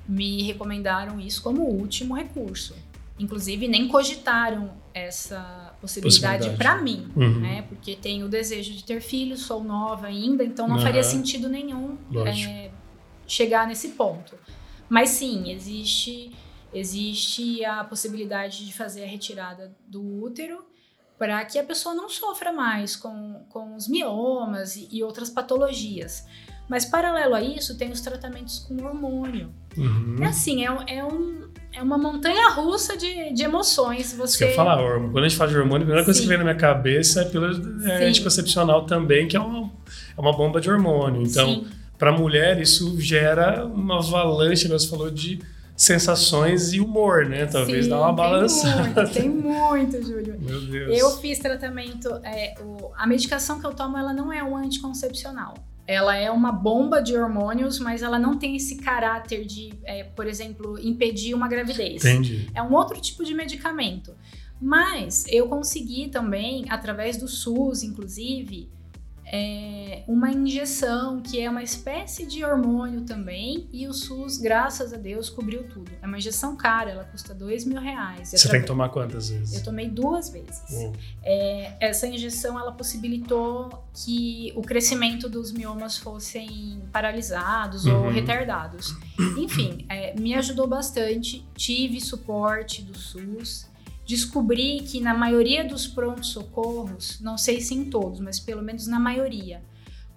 [0.07, 2.75] me recomendaram isso como último recurso.
[3.17, 6.57] Inclusive, nem cogitaram essa possibilidade, possibilidade.
[6.57, 7.39] para mim, uhum.
[7.39, 7.61] né?
[7.63, 10.81] Porque tenho o desejo de ter filhos, sou nova ainda, então não uhum.
[10.81, 12.71] faria sentido nenhum é,
[13.27, 14.35] chegar nesse ponto.
[14.89, 16.31] Mas sim, existe,
[16.73, 20.63] existe a possibilidade de fazer a retirada do útero
[21.17, 26.25] para que a pessoa não sofra mais com, com os miomas e, e, outras patologias.
[26.67, 29.53] Mas, paralelo a isso, tem os tratamentos com hormônio.
[29.77, 30.17] Uhum.
[30.19, 34.13] É assim, é, é, um, é uma montanha russa de, de emoções.
[34.13, 34.47] Você...
[34.47, 36.05] Quer falar, quando a gente fala de hormônio, a primeira Sim.
[36.05, 37.45] coisa que vem na minha cabeça é pelo
[37.85, 39.69] é, anticoncepcional também, que é uma,
[40.17, 41.21] é uma bomba de hormônio.
[41.21, 41.65] Então,
[41.97, 45.39] para a mulher, isso gera uma avalanche, você falou, de
[45.75, 47.45] sensações e humor, né?
[47.45, 49.07] Talvez Sim, dá uma balançada.
[49.07, 50.37] Tem muito, tem muito, Júlio.
[50.39, 50.97] Meu Deus.
[50.97, 52.09] Eu fiz tratamento.
[52.23, 55.55] É, o, a medicação que eu tomo, ela não é um anticoncepcional.
[55.87, 60.27] Ela é uma bomba de hormônios, mas ela não tem esse caráter de, é, por
[60.27, 62.03] exemplo, impedir uma gravidez.
[62.03, 62.49] Entendi.
[62.55, 64.15] É um outro tipo de medicamento.
[64.59, 68.69] Mas eu consegui também, através do SUS, inclusive,
[69.31, 74.97] é, uma injeção que é uma espécie de hormônio também e o SUS, graças a
[74.97, 75.91] Deus, cobriu tudo.
[76.01, 78.29] É uma injeção cara, ela custa dois mil reais.
[78.29, 79.57] Você tem que tomar quantas vezes?
[79.57, 80.61] Eu tomei duas vezes.
[81.23, 88.05] É, essa injeção ela possibilitou que o crescimento dos miomas fossem paralisados uhum.
[88.05, 88.95] ou retardados.
[89.37, 91.43] Enfim, é, me ajudou bastante.
[91.55, 93.67] Tive suporte do SUS
[94.05, 98.99] descobri que na maioria dos prontos-socorros, não sei se em todos, mas pelo menos na
[98.99, 99.63] maioria,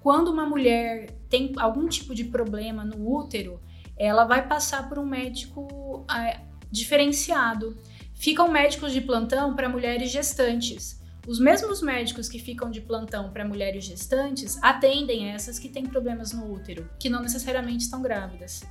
[0.01, 3.61] quando uma mulher tem algum tipo de problema no útero,
[3.97, 7.77] ela vai passar por um médico é, diferenciado.
[8.15, 11.01] Ficam médicos de plantão para mulheres gestantes.
[11.27, 16.33] Os mesmos médicos que ficam de plantão para mulheres gestantes atendem essas que têm problemas
[16.33, 18.63] no útero, que não necessariamente estão grávidas.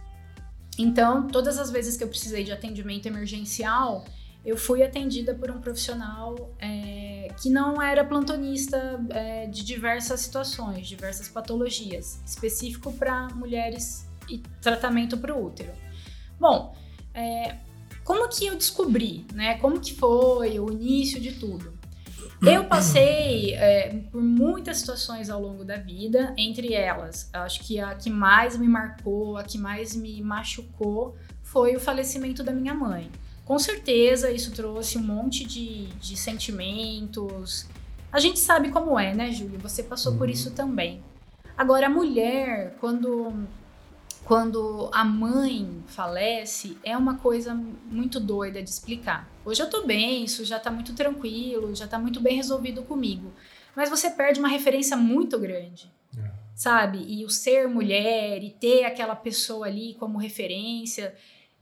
[0.77, 4.05] Então, todas as vezes que eu precisei de atendimento emergencial,
[4.47, 10.87] eu fui atendida por um profissional é, que não era plantonista é, de diversas situações,
[10.87, 15.73] diversas patologias, específico para mulheres e tratamento para o útero.
[16.39, 16.73] Bom,
[17.13, 17.57] é,
[18.05, 19.57] como que eu descobri, né?
[19.57, 21.77] Como que foi o início de tudo?
[22.41, 27.95] Eu passei é, por muitas situações ao longo da vida, entre elas, acho que a
[27.95, 33.11] que mais me marcou, a que mais me machucou, foi o falecimento da minha mãe.
[33.47, 37.65] Com certeza isso trouxe um monte de, de sentimentos.
[38.11, 39.57] A gente sabe como é, né, Júlio?
[39.59, 40.17] Você passou uhum.
[40.17, 41.01] por isso também.
[41.57, 43.47] Agora, a mulher, quando,
[44.25, 47.53] quando a mãe falece, é uma coisa
[47.89, 49.31] muito doida de explicar.
[49.45, 53.31] Hoje eu tô bem, isso já tá muito tranquilo, já tá muito bem resolvido comigo.
[53.73, 55.89] Mas você perde uma referência muito grande.
[56.17, 56.31] É.
[56.53, 56.97] Sabe?
[57.07, 61.15] E o ser mulher e ter aquela pessoa ali como referência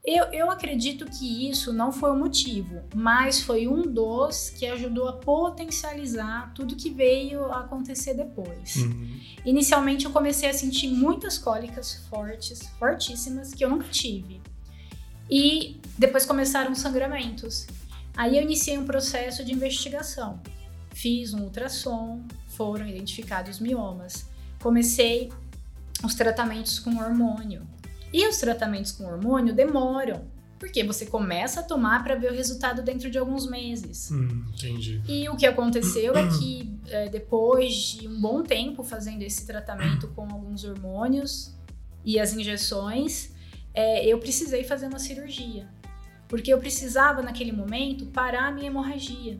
[0.06, 5.08] eu, eu acredito que isso não foi o motivo, mas foi um dos que ajudou
[5.08, 8.76] a potencializar tudo que veio a acontecer depois.
[8.76, 9.20] Uhum.
[9.44, 14.40] Inicialmente eu comecei a sentir muitas cólicas fortes, fortíssimas, que eu nunca tive.
[15.28, 17.66] E depois começaram os sangramentos.
[18.16, 20.40] Aí eu iniciei um processo de investigação.
[20.94, 24.28] Fiz um ultrassom, foram identificados miomas.
[24.62, 25.32] Comecei
[26.04, 27.66] os tratamentos com hormônio.
[28.12, 30.24] E os tratamentos com hormônio demoram.
[30.58, 34.10] Porque você começa a tomar para ver o resultado dentro de alguns meses.
[34.10, 35.02] Hum, entendi.
[35.06, 40.08] E o que aconteceu é que é, depois de um bom tempo fazendo esse tratamento
[40.08, 41.54] com alguns hormônios
[42.02, 43.32] e as injeções,
[43.74, 45.68] é, eu precisei fazer uma cirurgia.
[46.26, 49.38] Porque eu precisava, naquele momento, parar a minha hemorragia.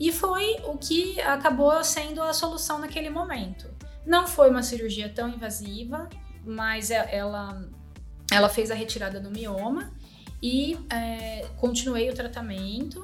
[0.00, 3.68] E foi o que acabou sendo a solução naquele momento.
[4.04, 6.08] Não foi uma cirurgia tão invasiva,
[6.46, 7.68] mas é, ela,
[8.30, 9.92] ela fez a retirada do mioma
[10.42, 13.02] e é, continuei o tratamento.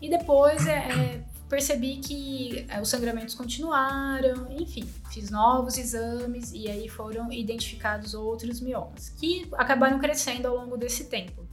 [0.00, 6.68] E depois é, é percebi que é, os sangramentos continuaram, enfim, fiz novos exames e
[6.68, 11.44] aí foram identificados outros miomas que acabaram crescendo ao longo desse tempo.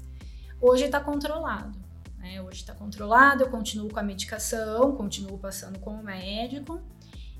[0.61, 1.75] Hoje está controlado.
[2.19, 2.39] Né?
[2.41, 6.79] Hoje está controlado, eu continuo com a medicação, continuo passando com o médico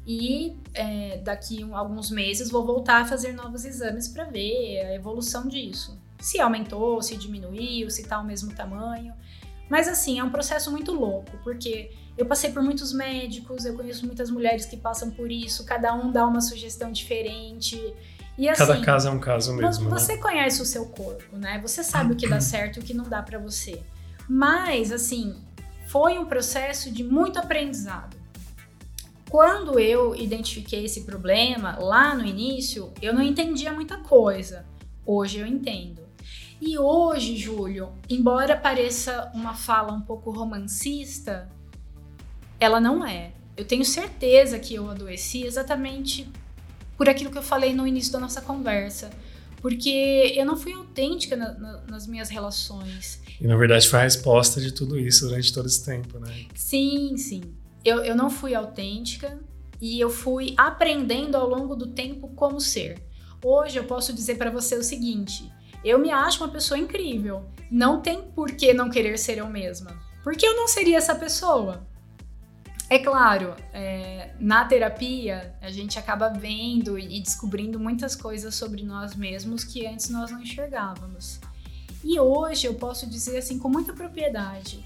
[0.08, 4.96] e é, daqui um, alguns meses vou voltar a fazer novos exames para ver a
[4.96, 6.00] evolução disso.
[6.18, 9.14] Se aumentou, se diminuiu, se está o mesmo tamanho.
[9.70, 14.06] Mas assim, é um processo muito louco, porque eu passei por muitos médicos, eu conheço
[14.06, 17.78] muitas mulheres que passam por isso, cada um dá uma sugestão diferente.
[18.38, 19.90] E, assim, Cada caso é um caso mesmo.
[19.90, 20.22] Você né?
[20.22, 21.60] conhece o seu corpo, né?
[21.62, 23.84] Você sabe o que dá certo e o que não dá para você.
[24.30, 25.36] Mas, assim,
[25.88, 28.17] foi um processo de muito aprendizado.
[29.30, 34.66] Quando eu identifiquei esse problema lá no início, eu não entendia muita coisa.
[35.06, 36.02] Hoje eu entendo.
[36.62, 41.50] E hoje, Júlio, embora pareça uma fala um pouco romancista,
[42.60, 43.32] ela não é.
[43.56, 46.30] Eu tenho certeza que eu adoeci exatamente
[46.98, 49.10] por aquilo que eu falei no início da nossa conversa.
[49.62, 53.20] Porque eu não fui autêntica na, na, nas minhas relações.
[53.42, 56.46] E na verdade foi a resposta de tudo isso durante todo esse tempo, né?
[56.56, 57.42] Sim, sim.
[57.88, 59.40] Eu, eu não fui autêntica
[59.80, 63.02] e eu fui aprendendo ao longo do tempo como ser.
[63.42, 65.50] Hoje eu posso dizer para você o seguinte:
[65.86, 67.46] eu me acho uma pessoa incrível.
[67.72, 69.98] Não tem por que não querer ser eu mesma.
[70.22, 71.88] Porque eu não seria essa pessoa.
[72.90, 79.16] É claro, é, na terapia a gente acaba vendo e descobrindo muitas coisas sobre nós
[79.16, 81.40] mesmos que antes nós não enxergávamos.
[82.04, 84.86] E hoje eu posso dizer assim com muita propriedade.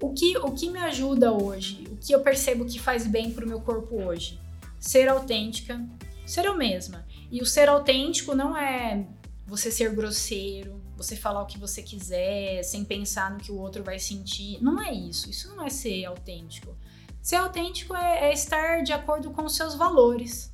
[0.00, 3.44] O que, o que me ajuda hoje, o que eu percebo que faz bem para
[3.44, 4.40] o meu corpo hoje?
[4.78, 5.80] Ser autêntica,
[6.26, 7.06] ser eu mesma.
[7.30, 9.06] E o ser autêntico não é
[9.46, 13.82] você ser grosseiro, você falar o que você quiser, sem pensar no que o outro
[13.82, 14.62] vai sentir.
[14.62, 15.30] Não é isso.
[15.30, 16.76] Isso não é ser autêntico.
[17.22, 20.52] Ser autêntico é, é estar de acordo com os seus valores.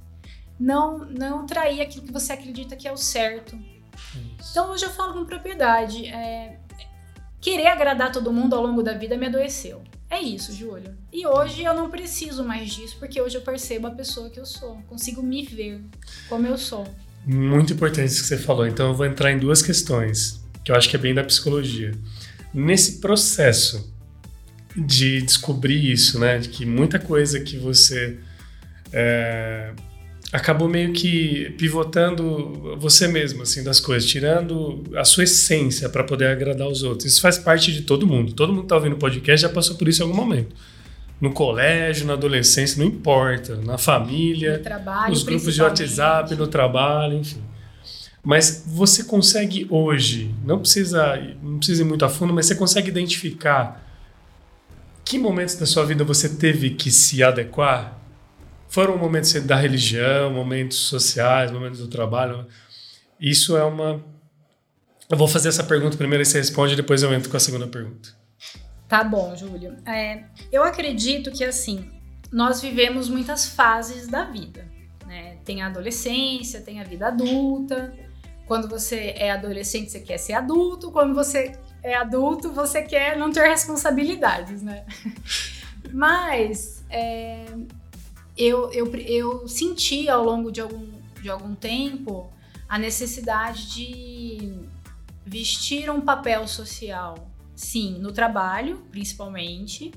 [0.59, 3.57] Não, não trair aquilo que você acredita que é o certo.
[4.39, 4.51] Isso.
[4.51, 6.07] Então hoje eu falo com propriedade.
[6.07, 6.60] É,
[7.41, 9.83] querer agradar todo mundo ao longo da vida me adoeceu.
[10.09, 10.95] É isso, Júlio.
[11.13, 14.47] E hoje eu não preciso mais disso, porque hoje eu percebo a pessoa que eu
[14.47, 14.77] sou.
[14.89, 15.81] Consigo me ver
[16.29, 16.87] como eu sou.
[17.25, 18.67] Muito importante isso que você falou.
[18.67, 21.93] Então eu vou entrar em duas questões, que eu acho que é bem da psicologia.
[22.53, 23.95] Nesse processo
[24.77, 26.39] de descobrir isso, né?
[26.39, 28.19] De que muita coisa que você
[28.93, 29.73] é,
[30.33, 36.27] acabou meio que pivotando você mesmo, assim, das coisas, tirando a sua essência para poder
[36.27, 37.13] agradar os outros.
[37.13, 38.33] Isso faz parte de todo mundo.
[38.33, 40.55] Todo mundo que tá ouvindo o podcast já passou por isso em algum momento
[41.21, 46.47] no colégio, na adolescência, não importa, na família, no trabalho, nos grupos de WhatsApp, no
[46.47, 47.43] trabalho, enfim.
[48.23, 52.89] Mas você consegue hoje, não precisa, não precisa ir muito a fundo, mas você consegue
[52.89, 53.87] identificar
[55.05, 58.00] que momentos da sua vida você teve que se adequar?
[58.71, 62.47] Foram momentos da religião, momentos sociais, momentos do trabalho?
[63.21, 64.01] Isso é uma.
[65.09, 67.67] Eu vou fazer essa pergunta primeiro e você responde, depois eu entro com a segunda
[67.67, 68.11] pergunta.
[68.89, 69.77] Tá bom, Júlio.
[69.85, 71.91] É, eu acredito que assim,
[72.31, 74.65] nós vivemos muitas fases da vida.
[75.05, 75.39] Né?
[75.45, 77.93] Tem a adolescência, tem a vida adulta.
[78.47, 80.93] Quando você é adolescente, você quer ser adulto.
[80.93, 84.87] Quando você é adulto, você quer não ter responsabilidades, né?
[85.93, 87.47] Mas é,
[88.43, 90.87] eu, eu, eu senti ao longo de algum,
[91.21, 92.33] de algum tempo
[92.69, 94.61] a necessidade de
[95.25, 99.93] vestir um papel social Sim, no trabalho, principalmente.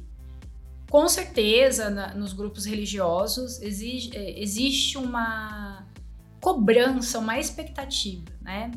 [0.91, 5.87] Com certeza, na, nos grupos religiosos, exige, é, existe uma
[6.41, 8.69] cobrança, uma expectativa, né?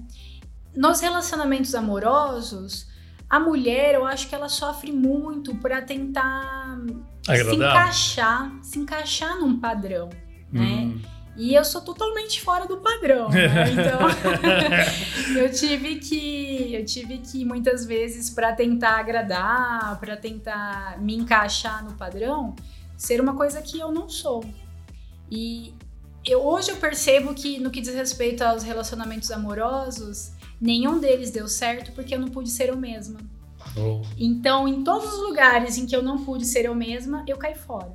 [0.73, 2.87] Nos relacionamentos amorosos,
[3.29, 6.79] a mulher, eu acho que ela sofre muito para tentar
[7.27, 10.09] Se encaixar, se encaixar num padrão,
[10.53, 10.63] né?
[10.63, 11.01] hum.
[11.39, 13.47] E eu sou totalmente fora do padrão, né?
[13.71, 14.01] Então,
[15.37, 21.85] eu tive que eu tive que muitas vezes para tentar agradar, para tentar me encaixar
[21.85, 22.57] no padrão,
[22.97, 24.43] ser uma coisa que eu não sou.
[25.31, 25.75] E
[26.25, 31.49] eu, hoje eu percebo que no que diz respeito aos relacionamentos amorosos, Nenhum deles deu
[31.49, 33.21] certo porque eu não pude ser eu mesma.
[33.77, 34.03] Oh.
[34.19, 37.55] Então, em todos os lugares em que eu não pude ser eu mesma, eu caí
[37.55, 37.93] fora.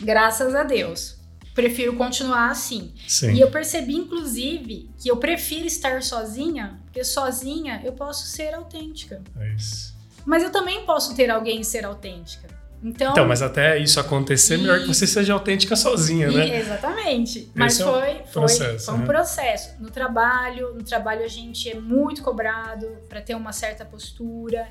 [0.00, 1.16] Graças a Deus.
[1.54, 2.92] Prefiro continuar assim.
[3.08, 3.32] Sim.
[3.32, 9.22] E eu percebi, inclusive, que eu prefiro estar sozinha, porque sozinha eu posso ser autêntica.
[9.38, 9.94] É isso.
[10.26, 12.46] Mas eu também posso ter alguém e ser autêntica.
[12.82, 16.58] Então, Então, mas até isso acontecer, melhor que você seja autêntica sozinha, e- né?
[16.60, 17.50] exatamente.
[17.54, 19.06] Mas Esse é um foi, foi, processo, foi um né?
[19.06, 19.70] processo.
[19.80, 24.68] No trabalho, no trabalho a gente é muito cobrado para ter uma certa postura,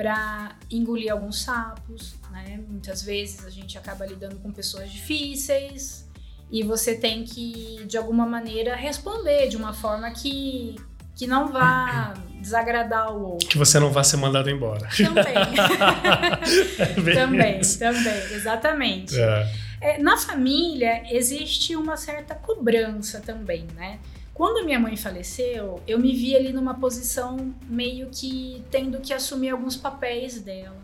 [0.00, 2.58] para engolir alguns sapos, né?
[2.66, 6.08] Muitas vezes a gente acaba lidando com pessoas difíceis
[6.50, 10.74] e você tem que de alguma maneira responder de uma forma que
[11.14, 13.46] que não vá desagradar o outro.
[13.46, 14.88] Que você não vá ser mandado embora.
[14.96, 15.34] Também.
[17.06, 17.78] É também, isso.
[17.78, 19.20] também, exatamente.
[19.20, 19.52] É.
[19.82, 23.98] É, na família existe uma certa cobrança também, né?
[24.34, 29.50] Quando minha mãe faleceu, eu me vi ali numa posição meio que tendo que assumir
[29.50, 30.76] alguns papéis dela.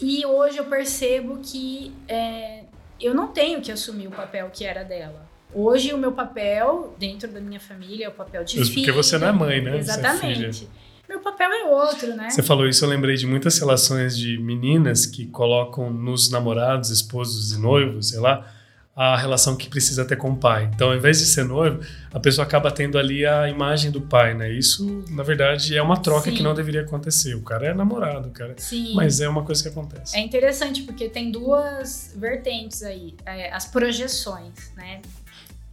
[0.00, 2.64] E hoje eu percebo que é,
[3.00, 5.30] eu não tenho que assumir o papel que era dela.
[5.54, 9.28] Hoje o meu papel dentro da minha família é o papel de porque você não
[9.28, 9.76] é mãe, né?
[9.76, 10.68] É Exatamente.
[11.08, 12.30] Meu papel é outro, né?
[12.30, 17.52] Você falou isso, eu lembrei de muitas relações de meninas que colocam nos namorados, esposos
[17.52, 18.50] e noivos, sei lá,
[18.94, 20.70] a relação que precisa ter com o pai.
[20.74, 21.80] Então, ao invés de ser noivo,
[22.12, 24.52] a pessoa acaba tendo ali a imagem do pai, né?
[24.52, 26.36] Isso, na verdade, é uma troca Sim.
[26.36, 27.34] que não deveria acontecer.
[27.34, 28.54] O cara é namorado, cara.
[28.58, 28.94] Sim.
[28.94, 30.16] Mas é uma coisa que acontece.
[30.16, 35.00] É interessante porque tem duas vertentes aí, é, as projeções, né?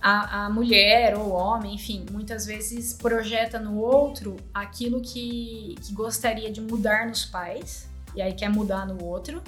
[0.02, 5.94] A, a mulher ou o homem, enfim, muitas vezes projeta no outro aquilo que, que
[5.94, 9.44] gostaria de mudar nos pais, e aí quer mudar no outro,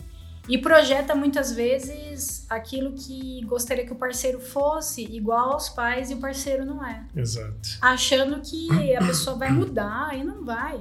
[0.50, 6.16] e projeta muitas vezes aquilo que gostaria que o parceiro fosse igual aos pais e
[6.16, 7.04] o parceiro não é.
[7.16, 7.70] Exato.
[7.82, 10.80] Achando que a pessoa vai mudar e não vai.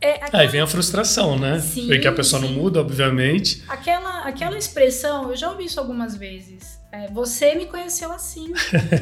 [0.00, 1.60] É Aí aquela- vem a frustração, né?
[1.60, 2.54] Sim, Porque a pessoa não sim.
[2.56, 3.62] muda, obviamente.
[3.68, 6.78] Aquela, aquela expressão, eu já ouvi isso algumas vezes.
[6.92, 8.52] É, você me conheceu assim.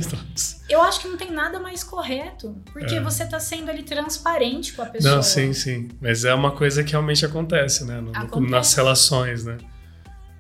[0.71, 2.57] Eu acho que não tem nada mais correto.
[2.73, 3.01] Porque É.
[3.01, 5.17] você tá sendo ali transparente com a pessoa.
[5.17, 5.89] Não, sim, sim.
[6.01, 8.01] Mas é uma coisa que realmente acontece, né?
[8.01, 8.51] No- Acontece.
[8.53, 9.59] nas relações, né?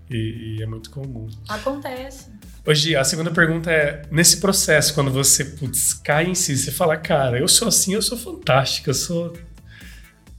[0.08, 1.28] E, e é muito comum.
[1.48, 2.28] Acontece.
[2.64, 6.96] Hoje, a segunda pergunta é: nesse processo, quando você putz, cai em si, você fala,
[6.96, 9.36] cara, eu sou assim, eu sou fantástica, eu sou.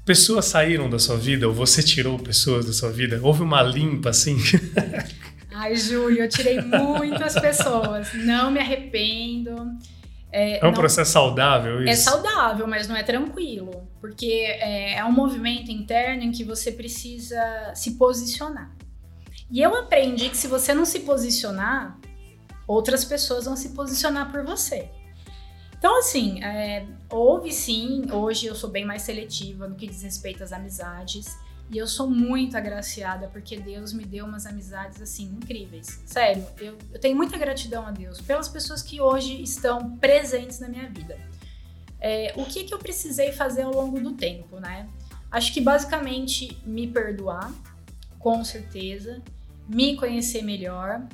[0.05, 3.19] Pessoas saíram da sua vida, ou você tirou pessoas da sua vida?
[3.21, 4.37] Houve uma limpa assim?
[5.53, 8.13] Ai, Júlio, eu tirei muitas pessoas.
[8.13, 9.55] Não me arrependo.
[10.31, 12.03] É, É um não- processo saudável É isso?
[12.03, 13.87] saudável, mas não é tranquilo.
[13.99, 17.37] Porque é, é um movimento interno em que você precisa
[17.75, 18.71] se posicionar.
[19.49, 21.99] E eu aprendi que se você não se posicionar,
[22.65, 24.89] outras pessoas vão se posicionar por você.
[25.77, 30.43] Então, assim, é, houve sim, hoje eu sou bem mais seletiva no que diz respeito
[30.43, 31.35] às amizades.
[31.71, 36.01] E eu sou muito agraciada porque Deus me deu umas amizades assim incríveis.
[36.05, 40.67] Sério, eu, eu tenho muita gratidão a Deus pelas pessoas que hoje estão presentes na
[40.67, 41.17] minha vida.
[41.97, 44.89] É, o que, que eu precisei fazer ao longo do tempo, né?
[45.31, 47.49] Acho que basicamente me perdoar,
[48.19, 49.21] com certeza,
[49.65, 51.07] me conhecer melhor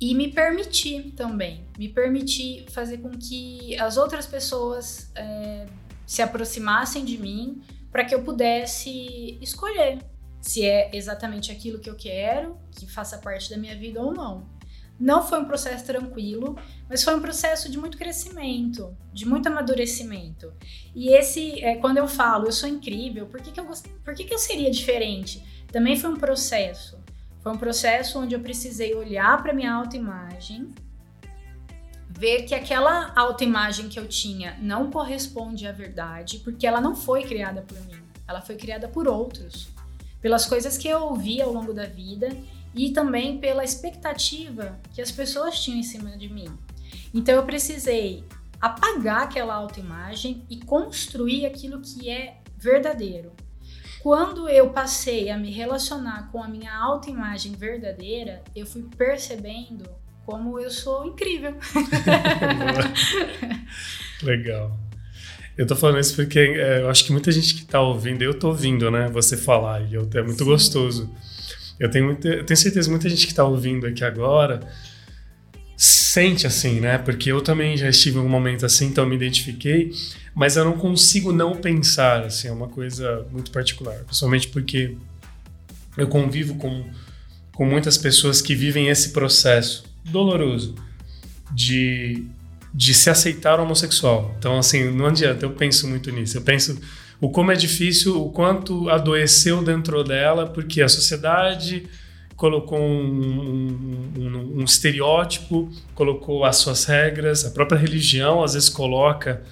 [0.00, 1.64] e me permitir também.
[1.76, 5.66] Me permitir fazer com que as outras pessoas é,
[6.06, 9.98] se aproximassem de mim para que eu pudesse escolher
[10.40, 14.46] se é exatamente aquilo que eu quero, que faça parte da minha vida ou não.
[14.98, 16.58] Não foi um processo tranquilo,
[16.88, 20.52] mas foi um processo de muito crescimento, de muito amadurecimento.
[20.94, 23.66] E esse, é, quando eu falo, eu sou incrível, por que, que, eu,
[24.04, 25.44] por que, que eu seria diferente?
[25.70, 26.98] Também foi um processo.
[27.40, 30.68] Foi um processo onde eu precisei olhar para minha autoimagem,
[32.18, 37.22] ver que aquela autoimagem que eu tinha não corresponde à verdade, porque ela não foi
[37.22, 39.68] criada por mim, ela foi criada por outros,
[40.20, 42.36] pelas coisas que eu ouvi ao longo da vida
[42.74, 46.48] e também pela expectativa que as pessoas tinham em cima de mim.
[47.14, 48.24] Então eu precisei
[48.60, 53.32] apagar aquela autoimagem e construir aquilo que é verdadeiro.
[54.02, 59.88] Quando eu passei a me relacionar com a minha autoimagem verdadeira, eu fui percebendo
[60.28, 61.56] como eu sou incrível.
[64.22, 64.78] Legal.
[65.56, 68.34] Eu tô falando isso porque é, eu acho que muita gente que tá ouvindo, eu
[68.34, 69.08] tô ouvindo, né?
[69.10, 70.44] Você falar, e eu, é muito Sim.
[70.44, 71.10] gostoso.
[71.80, 74.60] Eu tenho, muita, eu tenho certeza que muita gente que tá ouvindo aqui agora
[75.74, 76.98] sente assim, né?
[76.98, 79.92] Porque eu também já estive em um momento assim, então me identifiquei,
[80.34, 83.96] mas eu não consigo não pensar, assim, é uma coisa muito particular.
[84.04, 84.94] Principalmente porque
[85.96, 86.84] eu convivo com,
[87.54, 90.74] com muitas pessoas que vivem esse processo doloroso
[91.52, 92.26] de
[92.72, 94.34] de se aceitar homossexual.
[94.38, 96.36] Então, assim, não adianta, eu penso muito nisso.
[96.36, 96.78] Eu penso
[97.20, 101.88] o como é difícil, o quanto adoeceu dentro dela, porque a sociedade
[102.36, 109.42] colocou um, um, um, estereótipo, colocou as suas regras, a própria religião às vezes coloca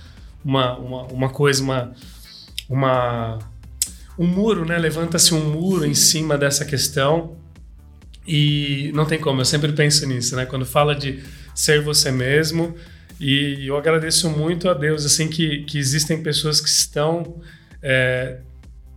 [0.44, 1.92] uma, uma, uma coisa, uma,
[2.68, 3.40] uma,
[4.16, 4.78] um muro, né?
[4.78, 7.34] Levanta-se um muro em cima dessa questão
[8.27, 10.47] e não tem como, eu sempre penso nisso, né?
[10.47, 11.22] Quando fala de
[11.55, 12.74] ser você mesmo,
[13.20, 17.41] e eu agradeço muito a Deus, assim, que, que existem pessoas que estão
[17.83, 18.39] é,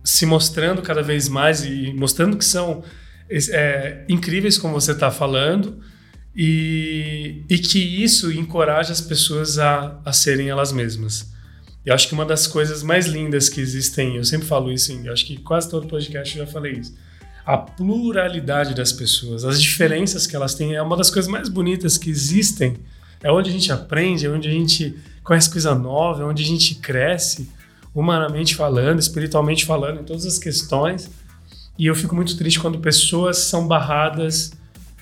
[0.04, 2.82] se mostrando cada vez mais e mostrando que são
[3.30, 5.80] é, incríveis, como você está falando,
[6.34, 11.30] e, e que isso encoraja as pessoas a, a serem elas mesmas.
[11.84, 15.12] Eu acho que uma das coisas mais lindas que existem, eu sempre falo isso, eu
[15.12, 16.94] acho que quase todo podcast eu já falei isso,
[17.50, 21.98] a pluralidade das pessoas, as diferenças que elas têm é uma das coisas mais bonitas
[21.98, 22.76] que existem.
[23.20, 24.94] É onde a gente aprende, é onde a gente
[25.24, 27.50] conhece coisa nova, é onde a gente cresce,
[27.92, 31.10] humanamente falando, espiritualmente falando, em todas as questões.
[31.76, 34.52] E eu fico muito triste quando pessoas são barradas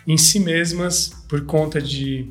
[0.07, 2.31] em si mesmas por conta de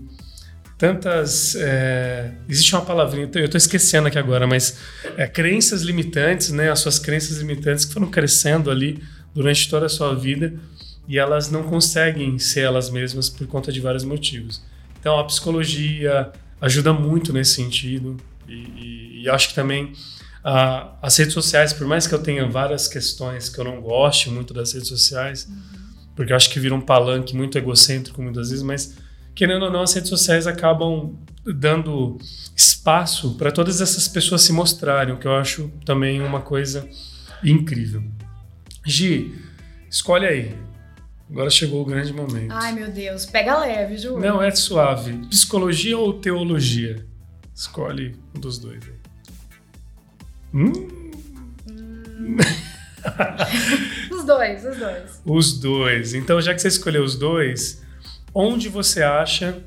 [0.80, 1.56] tantas.
[1.56, 4.80] É, existe uma palavrinha, eu estou esquecendo aqui agora, mas
[5.16, 6.72] é, crenças limitantes, né?
[6.72, 9.00] As suas crenças limitantes que foram crescendo ali
[9.38, 10.60] durante toda a sua vida
[11.08, 14.64] e elas não conseguem ser elas mesmas por conta de vários motivos.
[15.00, 18.18] Então a psicologia ajuda muito nesse sentido
[18.48, 19.94] e, e, e acho que também
[20.38, 24.30] Uh, as redes sociais, por mais que eu tenha várias questões que eu não goste
[24.30, 25.58] muito das redes sociais, uhum.
[26.16, 28.96] porque eu acho que vira um palanque muito egocêntrico muitas vezes, mas
[29.36, 32.18] querendo ou não, as redes sociais acabam dando
[32.56, 36.88] espaço para todas essas pessoas se mostrarem, o que eu acho também uma coisa
[37.44, 38.02] incrível.
[38.88, 39.36] Gi,
[39.90, 40.56] escolhe aí.
[41.30, 42.54] Agora chegou o grande momento.
[42.54, 44.18] Ai, meu Deus, pega leve, Ju.
[44.18, 45.12] Não, é suave.
[45.28, 47.06] Psicologia ou teologia?
[47.54, 48.94] Escolhe um dos dois aí.
[50.54, 50.72] Hum?
[54.10, 55.22] os dois, os dois.
[55.26, 56.14] Os dois.
[56.14, 57.84] Então, já que você escolheu os dois,
[58.34, 59.62] onde você acha.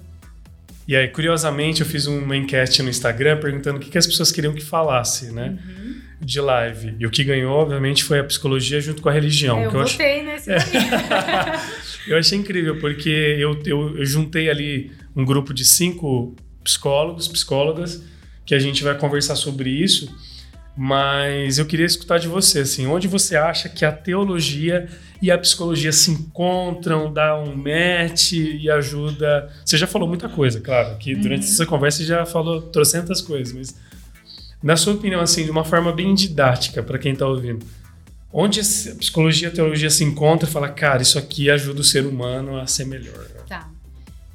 [0.88, 4.32] E aí, curiosamente, eu fiz uma enquete no Instagram perguntando o que, que as pessoas
[4.32, 5.58] queriam que falasse, né?
[5.62, 6.00] Uhum.
[6.20, 6.94] De live.
[6.98, 9.58] E o que ganhou, obviamente, foi a psicologia junto com a religião.
[9.58, 10.50] É, eu eu votei nesse
[12.06, 18.02] Eu achei incrível, porque eu, eu, eu juntei ali um grupo de cinco psicólogos, psicólogas,
[18.44, 20.14] que a gente vai conversar sobre isso.
[20.76, 24.88] Mas eu queria escutar de você, assim, onde você acha que a teologia
[25.20, 29.50] e a psicologia se encontram, dá um match e ajuda.
[29.64, 31.52] Você já falou muita coisa, claro, que durante uhum.
[31.52, 33.76] essa conversa você já falou trocentas coisas, mas
[34.62, 37.64] na sua opinião, assim, de uma forma bem didática para quem está ouvindo,
[38.32, 41.84] onde a psicologia e a teologia se encontram e fala, cara, isso aqui ajuda o
[41.84, 43.26] ser humano a ser melhor.
[43.48, 43.70] Tá.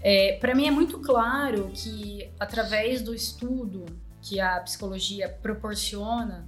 [0.02, 3.86] É, para mim é muito claro que através do estudo
[4.22, 6.48] que a psicologia proporciona,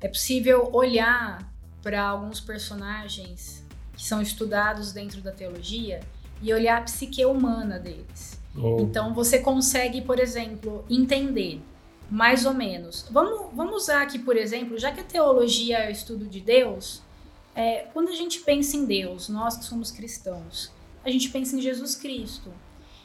[0.00, 1.50] é possível olhar
[1.82, 3.64] para alguns personagens
[3.96, 6.00] que são estudados dentro da teologia
[6.42, 8.38] e olhar a psique humana deles.
[8.54, 8.80] Oh.
[8.80, 11.62] Então você consegue, por exemplo, entender
[12.10, 13.06] mais ou menos.
[13.10, 17.02] Vamos, vamos usar aqui, por exemplo, já que a teologia é o estudo de Deus,
[17.54, 20.70] é, quando a gente pensa em Deus, nós que somos cristãos,
[21.04, 22.52] a gente pensa em Jesus Cristo.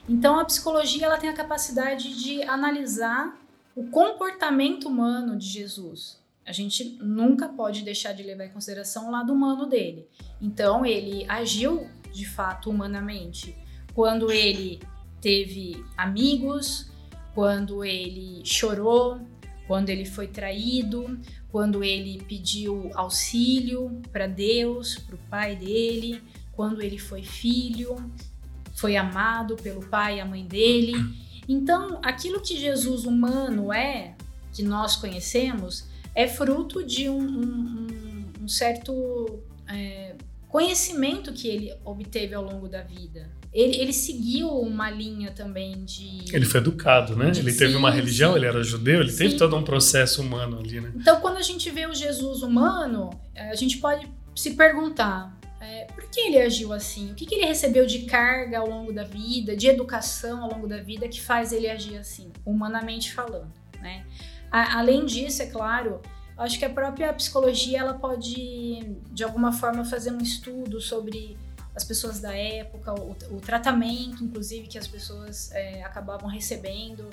[0.07, 3.39] Então a psicologia ela tem a capacidade de analisar
[3.75, 6.19] o comportamento humano de Jesus.
[6.45, 10.07] A gente nunca pode deixar de levar em consideração o lado humano dele.
[10.41, 13.55] Então, ele agiu de fato humanamente.
[13.93, 14.81] Quando ele
[15.21, 16.90] teve amigos,
[17.34, 19.21] quando ele chorou,
[19.67, 21.19] quando ele foi traído,
[21.51, 26.21] quando ele pediu auxílio para Deus, para o pai dele,
[26.51, 27.95] quando ele foi filho,
[28.75, 30.93] foi amado pelo pai e a mãe dele.
[31.47, 34.15] Então, aquilo que Jesus humano é,
[34.53, 37.88] que nós conhecemos, é fruto de um, um,
[38.41, 40.15] um certo é,
[40.51, 43.31] conhecimento que ele obteve ao longo da vida.
[43.53, 46.25] Ele, ele, seguiu uma linha também de.
[46.33, 47.31] Ele foi educado, né?
[47.31, 48.37] De, ele teve sim, uma religião, sim.
[48.37, 49.17] ele era judeu, ele sim.
[49.17, 50.91] teve todo um processo humano ali, né?
[50.95, 56.09] Então, quando a gente vê o Jesus humano, a gente pode se perguntar: é, por
[56.09, 57.11] que ele agiu assim?
[57.11, 60.67] O que, que ele recebeu de carga ao longo da vida, de educação ao longo
[60.67, 64.05] da vida que faz ele agir assim, humanamente falando, né?
[64.49, 66.01] A, além disso, é claro,
[66.41, 71.37] acho que a própria psicologia ela pode de alguma forma fazer um estudo sobre
[71.73, 77.09] as pessoas da época, o, o tratamento, inclusive, que as pessoas é, acabavam recebendo.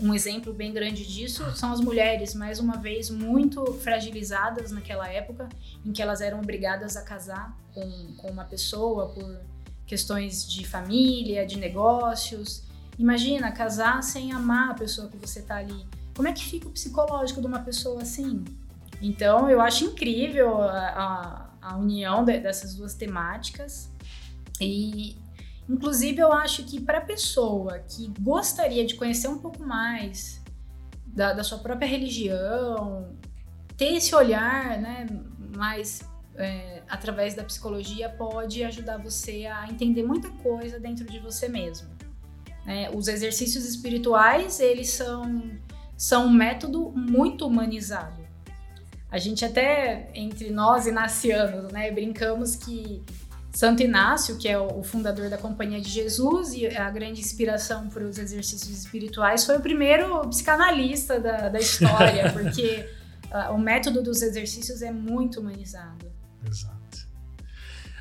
[0.00, 5.48] Um exemplo bem grande disso são as mulheres, mais uma vez, muito fragilizadas naquela época,
[5.84, 9.40] em que elas eram obrigadas a casar com, com uma pessoa por
[9.86, 12.64] questões de família, de negócios.
[12.98, 15.86] Imagina casar sem amar a pessoa que você tá ali.
[16.16, 18.44] Como é que fica o psicológico de uma pessoa assim?
[19.00, 23.90] Então, eu acho incrível a, a, a união de, dessas duas temáticas.
[24.60, 25.16] E,
[25.68, 30.42] inclusive, eu acho que para a pessoa que gostaria de conhecer um pouco mais
[31.06, 33.16] da, da sua própria religião,
[33.76, 35.06] ter esse olhar né,
[35.56, 36.00] mais
[36.36, 41.88] é, através da psicologia pode ajudar você a entender muita coisa dentro de você mesmo.
[42.66, 45.50] É, os exercícios espirituais, eles são,
[45.96, 48.19] são um método muito humanizado.
[49.10, 53.02] A gente até, entre nós inacianos, né, brincamos que
[53.52, 58.04] Santo Inácio, que é o fundador da Companhia de Jesus e a grande inspiração para
[58.04, 62.86] os exercícios espirituais, foi o primeiro psicanalista da, da história, porque
[63.32, 66.06] uh, o método dos exercícios é muito humanizado.
[66.48, 66.80] Exato.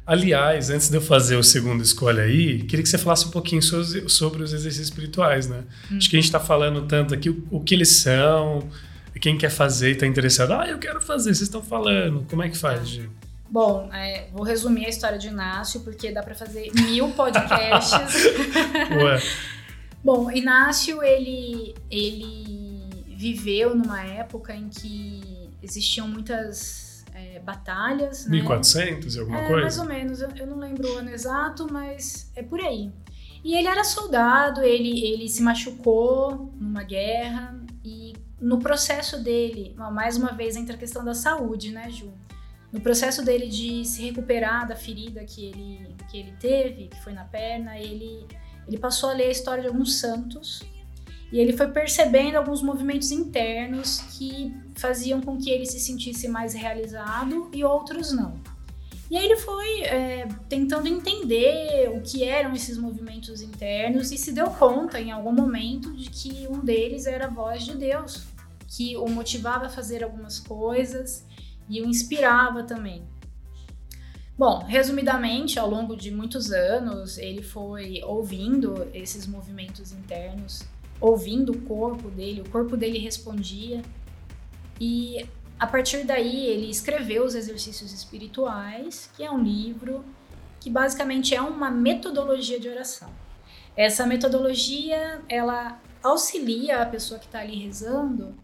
[0.05, 3.61] Aliás, antes de eu fazer o segundo escolha aí, queria que você falasse um pouquinho
[3.61, 5.65] sobre os exercícios espirituais, né?
[5.91, 5.97] Hum.
[5.97, 8.67] Acho que a gente está falando tanto aqui o, o, que eles são,
[9.19, 10.53] quem quer fazer e está interessado.
[10.53, 12.25] Ah, eu quero fazer, vocês estão falando.
[12.29, 13.09] Como é que faz, Gi?
[13.49, 18.25] Bom, é, vou resumir a história de Inácio, porque dá para fazer mil podcasts.
[18.91, 19.21] Ué.
[20.03, 28.27] Bom, Inácio, ele, ele viveu numa época em que existiam muitas é, batalhas.
[28.27, 29.21] 1400 né?
[29.21, 29.61] alguma é, coisa?
[29.61, 32.91] Mais ou menos, eu, eu, não lembro o ano exato, mas é por aí.
[33.43, 37.68] E ele era soldado, ele, ele se machucou numa guerra e
[38.39, 42.11] no processo dele, mais uma vez entra a questão da saúde, né, Ju?
[42.71, 47.13] No processo dele de se recuperar da ferida que ele, que ele teve, que foi
[47.13, 48.25] na perna, ele,
[48.67, 50.61] ele passou a ler a história de alguns santos
[51.31, 56.53] e ele foi percebendo alguns movimentos internos que faziam com que ele se sentisse mais
[56.53, 58.39] realizado e outros não.
[59.09, 64.31] E aí ele foi é, tentando entender o que eram esses movimentos internos e se
[64.31, 68.27] deu conta em algum momento de que um deles era a voz de Deus,
[68.67, 71.25] que o motivava a fazer algumas coisas
[71.67, 73.03] e o inspirava também.
[74.37, 80.63] Bom, resumidamente, ao longo de muitos anos, ele foi ouvindo esses movimentos internos
[80.99, 83.81] ouvindo o corpo dele, o corpo dele respondia.
[84.79, 85.25] E
[85.59, 90.05] a partir daí ele escreveu os exercícios espirituais, que é um livro
[90.59, 93.09] que basicamente é uma metodologia de oração.
[93.75, 98.35] Essa metodologia ela auxilia a pessoa que está ali rezando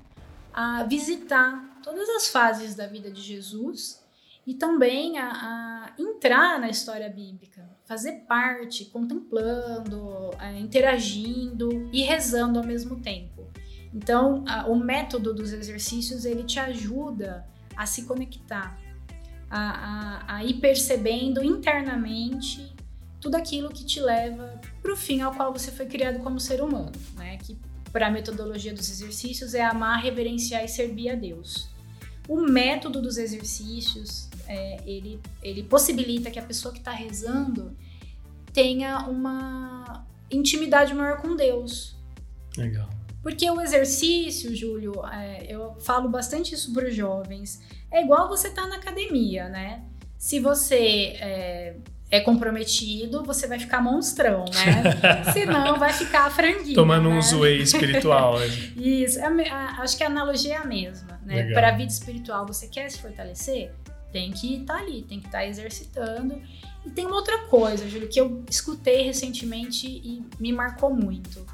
[0.53, 4.03] a visitar todas as fases da vida de Jesus
[4.47, 12.59] e também a, a entrar na história bíblica, fazer parte, contemplando, é, interagindo e rezando
[12.59, 13.34] ao mesmo tempo.
[13.95, 18.77] Então, a, o método dos exercícios ele te ajuda a se conectar,
[19.49, 22.75] a, a, a ir percebendo internamente
[23.21, 26.61] tudo aquilo que te leva para o fim ao qual você foi criado como ser
[26.61, 27.37] humano, né?
[27.37, 27.57] Que
[27.91, 31.69] para a metodologia dos exercícios é amar, reverenciar e servir a Deus.
[32.27, 37.75] O método dos exercícios é, ele, ele possibilita que a pessoa que está rezando
[38.51, 41.95] tenha uma intimidade maior com Deus.
[42.57, 42.89] Legal.
[43.25, 47.59] Porque o exercício, Júlio, é, eu falo bastante isso para os jovens,
[47.91, 49.81] é igual você estar tá na academia, né?
[50.15, 51.75] Se você é,
[52.11, 55.33] é, comprometido, você vai ficar monstrão, né?
[55.33, 56.75] Se não, vai ficar franguinho.
[56.75, 57.15] Tomando né?
[57.15, 58.37] um zoe espiritual.
[58.37, 58.45] Né?
[58.77, 61.51] Isso, é acho que a analogia é a mesma, né?
[61.51, 63.71] Para a vida espiritual, você quer se fortalecer?
[64.11, 66.41] tem que estar tá ali, tem que estar tá exercitando.
[66.85, 71.45] E tem uma outra coisa, Júlio, que eu escutei recentemente e me marcou muito.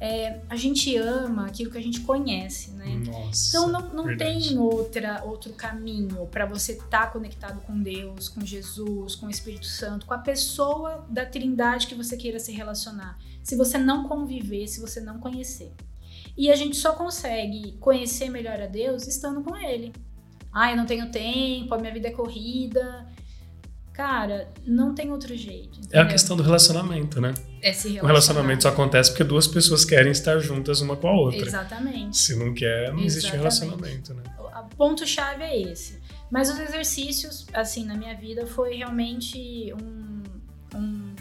[0.00, 3.02] É, a gente ama aquilo que a gente conhece, né?
[3.04, 8.28] Nossa, então não, não tem outra, outro caminho para você estar tá conectado com Deus,
[8.28, 12.52] com Jesus, com o Espírito Santo, com a pessoa da Trindade que você queira se
[12.52, 13.18] relacionar.
[13.42, 15.72] Se você não conviver, se você não conhecer.
[16.36, 19.92] E a gente só consegue conhecer melhor a Deus estando com Ele.
[20.52, 23.06] Ah, eu não tenho tempo, a minha vida é corrida.
[23.98, 25.80] Cara, não tem outro jeito.
[25.80, 26.00] Entendeu?
[26.00, 27.34] É a questão do relacionamento, né?
[27.60, 31.44] Esse o relacionamento só acontece porque duas pessoas querem estar juntas uma com a outra.
[31.44, 32.16] Exatamente.
[32.16, 33.06] Se não quer, não Exatamente.
[33.06, 34.22] existe relacionamento, né?
[34.38, 35.98] O ponto-chave é esse.
[36.30, 40.22] Mas os exercícios, assim, na minha vida foi realmente um,
[40.78, 41.14] um,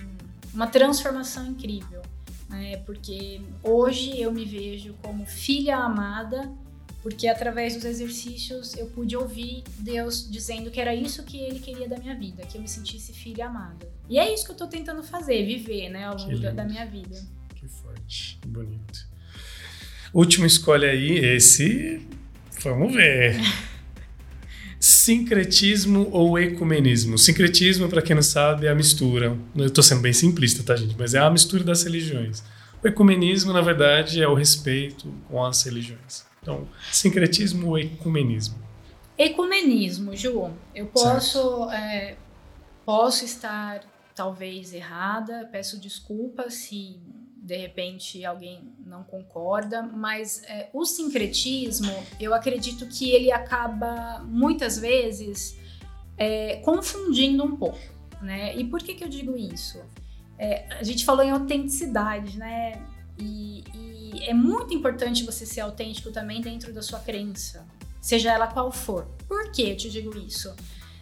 [0.53, 2.03] uma transformação incrível.
[2.47, 2.77] Né?
[2.85, 6.47] Porque hoje eu me vejo como filha amada
[7.07, 11.87] porque através dos exercícios eu pude ouvir Deus dizendo que era isso que ele queria
[11.87, 13.89] da minha vida, que eu me sentisse filha amada.
[14.09, 17.17] E é isso que eu tô tentando fazer, viver, né, ao longo da minha vida.
[17.55, 19.07] Que forte, que bonito.
[20.13, 22.05] Última escolha aí, esse.
[22.61, 23.37] Vamos ver.
[24.77, 27.17] Sincretismo ou ecumenismo?
[27.17, 29.37] Sincretismo, para quem não sabe, é a mistura.
[29.55, 30.97] Eu estou sendo bem simplista, tá, gente?
[30.99, 32.43] Mas é a mistura das religiões.
[32.83, 36.26] O ecumenismo, na verdade, é o respeito com as religiões.
[36.47, 38.55] Então, sincretismo ou ecumenismo?
[39.17, 40.49] Ecumenismo, Ju.
[40.73, 42.15] Eu posso, é,
[42.85, 43.83] posso estar
[44.15, 47.01] talvez errada, peço desculpas se
[47.35, 54.79] de repente alguém não concorda, mas é, o sincretismo, eu acredito que ele acaba muitas
[54.79, 55.57] vezes
[56.17, 57.79] é, confundindo um pouco,
[58.21, 58.55] né?
[58.55, 59.81] E por que, que eu digo isso?
[60.39, 62.81] É, a gente falou em autenticidade, né?
[63.19, 67.65] E, e é muito importante você ser autêntico também dentro da sua crença,
[68.01, 69.07] seja ela qual for.
[69.27, 70.53] Por que eu te digo isso?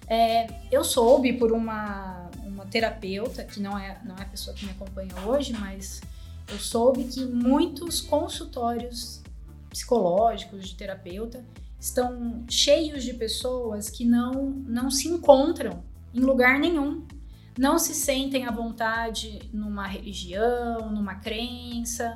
[0.08, 4.66] É, eu soube por uma, uma terapeuta, que não é, não é a pessoa que
[4.66, 6.02] me acompanha hoje, mas
[6.48, 9.22] eu soube que muitos consultórios
[9.70, 11.44] psicológicos de terapeuta
[11.80, 17.06] estão cheios de pessoas que não, não se encontram em lugar nenhum.
[17.58, 22.16] Não se sentem à vontade numa religião, numa crença.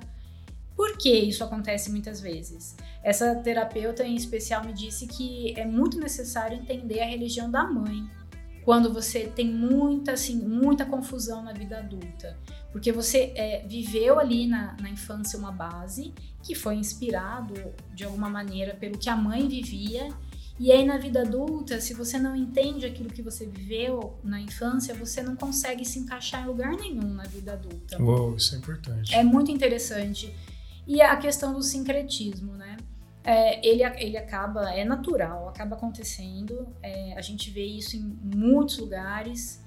[0.75, 2.75] Por que isso acontece muitas vezes?
[3.03, 8.09] Essa terapeuta em especial me disse que é muito necessário entender a religião da mãe
[8.63, 12.37] quando você tem muita, assim, muita confusão na vida adulta.
[12.71, 16.13] Porque você é, viveu ali na, na infância uma base
[16.43, 17.53] que foi inspirado
[17.95, 20.09] de alguma maneira pelo que a mãe vivia.
[20.60, 24.93] E aí na vida adulta, se você não entende aquilo que você viveu na infância,
[24.93, 28.01] você não consegue se encaixar em lugar nenhum na vida adulta.
[28.01, 29.16] Uou, isso é importante.
[29.16, 30.36] É muito interessante.
[30.86, 32.76] E a questão do sincretismo, né?
[33.24, 36.68] É, ele, ele acaba, é natural, acaba acontecendo.
[36.84, 39.64] É, a gente vê isso em muitos lugares.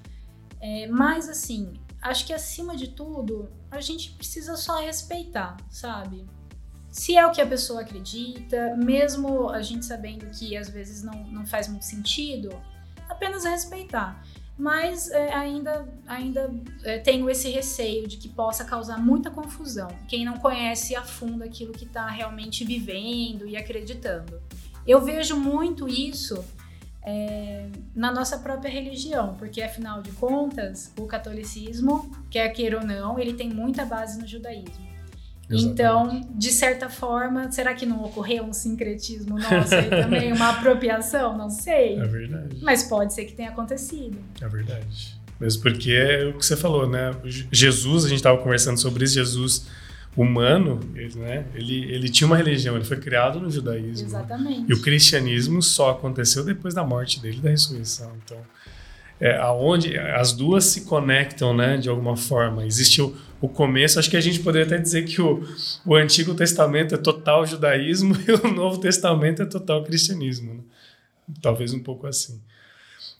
[0.59, 6.25] É, mas assim, acho que acima de tudo, a gente precisa só respeitar, sabe?
[6.93, 11.23] Se é o que a pessoa acredita, mesmo a gente sabendo que às vezes não,
[11.23, 12.51] não faz muito sentido,
[13.09, 14.23] apenas respeitar.
[14.55, 19.87] Mas é, ainda, ainda é, tenho esse receio de que possa causar muita confusão.
[20.07, 24.39] Quem não conhece a fundo aquilo que está realmente vivendo e acreditando.
[24.85, 26.45] Eu vejo muito isso
[27.01, 33.17] é, na nossa própria religião, porque afinal de contas, o catolicismo, quer queira ou não,
[33.17, 34.92] ele tem muita base no judaísmo.
[35.55, 35.73] Exatamente.
[35.73, 41.37] Então, de certa forma, será que não ocorreu um sincretismo nosso aí também, uma apropriação?
[41.37, 41.99] Não sei.
[41.99, 42.57] É verdade.
[42.61, 44.17] Mas pode ser que tenha acontecido.
[44.41, 45.17] É verdade.
[45.39, 47.11] Mesmo porque é o que você falou, né?
[47.51, 49.67] Jesus, a gente estava conversando sobre isso, Jesus
[50.15, 51.45] humano, ele, né?
[51.55, 54.07] Ele, ele tinha uma religião, ele foi criado no judaísmo.
[54.07, 54.69] Exatamente.
[54.69, 58.11] E o cristianismo só aconteceu depois da morte dele, da ressurreição.
[58.23, 58.37] Então,
[59.19, 61.77] é, aonde as duas se conectam, né?
[61.77, 62.65] De alguma forma.
[62.65, 65.45] Existe o, o começo, acho que a gente poderia até dizer que o,
[65.85, 70.53] o Antigo Testamento é total judaísmo e o Novo Testamento é total cristianismo.
[70.53, 70.59] Né?
[71.41, 72.41] Talvez um pouco assim.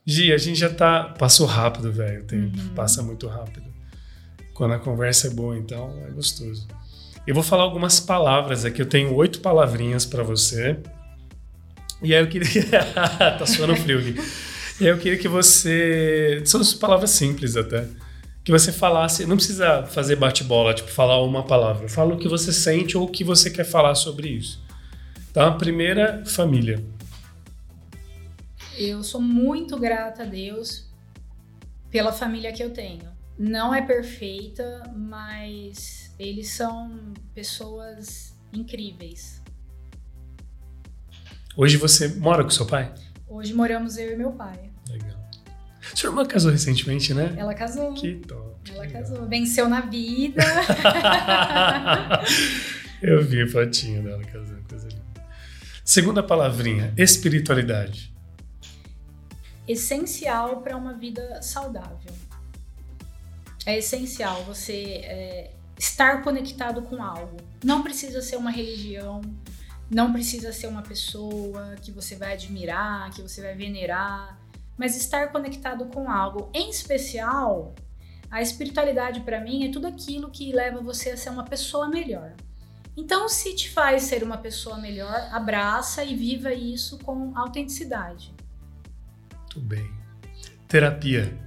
[0.05, 1.15] Gi, a gente já tá.
[1.17, 2.21] Passou rápido, velho.
[2.21, 2.69] O tempo uhum.
[2.69, 3.65] passa muito rápido.
[4.53, 6.67] Quando a conversa é boa, então é gostoso.
[7.25, 8.81] Eu vou falar algumas palavras aqui.
[8.81, 10.77] Eu tenho oito palavrinhas para você.
[12.01, 12.63] E aí eu queria.
[13.39, 14.15] tá suando frio aqui.
[14.79, 16.41] Eu queria que você.
[16.45, 17.87] São palavras simples até.
[18.43, 19.25] Que você falasse.
[19.25, 21.87] Não precisa fazer bate-bola, tipo, falar uma palavra.
[21.87, 24.61] Fala o que você sente ou o que você quer falar sobre isso.
[25.29, 26.83] Então, a primeira, família.
[28.77, 30.89] Eu sou muito grata a Deus
[31.89, 33.11] pela família que eu tenho.
[33.37, 39.41] Não é perfeita, mas eles são pessoas incríveis.
[41.55, 42.93] Hoje você mora com seu pai?
[43.33, 44.69] Hoje moramos eu e meu pai.
[44.87, 45.17] Legal.
[45.95, 47.33] Sua irmã casou recentemente, né?
[47.35, 47.91] Ela casou.
[47.95, 48.69] Que top.
[48.69, 49.01] Ela legal.
[49.01, 49.27] casou.
[49.27, 50.41] Venceu na vida.
[53.01, 55.01] eu vi a fotinha dela casando, coisa linda.
[55.83, 58.13] Segunda palavrinha, espiritualidade.
[59.67, 62.13] Essencial para uma vida saudável.
[63.65, 67.37] É essencial você é, estar conectado com algo.
[67.65, 69.21] Não precisa ser uma religião,
[69.89, 74.39] não precisa ser uma pessoa que você vai admirar, que você vai venerar,
[74.77, 76.49] mas estar conectado com algo.
[76.53, 77.75] Em especial,
[78.29, 82.33] a espiritualidade para mim é tudo aquilo que leva você a ser uma pessoa melhor.
[82.95, 88.33] Então, se te faz ser uma pessoa melhor, abraça e viva isso com autenticidade.
[89.39, 89.91] Muito bem.
[90.67, 91.37] Terapia.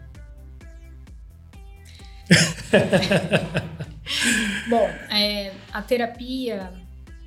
[4.69, 6.73] Bom, é, a terapia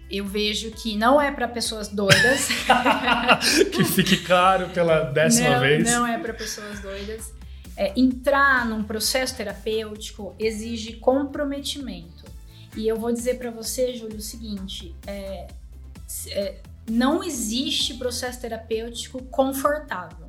[0.09, 2.47] eu vejo que não é para pessoas doidas.
[3.71, 5.83] que fique claro pela décima não, vez.
[5.83, 7.31] Não é para pessoas doidas.
[7.77, 12.25] É, entrar num processo terapêutico exige comprometimento.
[12.75, 15.47] E eu vou dizer para você, Júlio, o seguinte: é,
[16.31, 16.55] é,
[16.89, 20.27] não existe processo terapêutico confortável.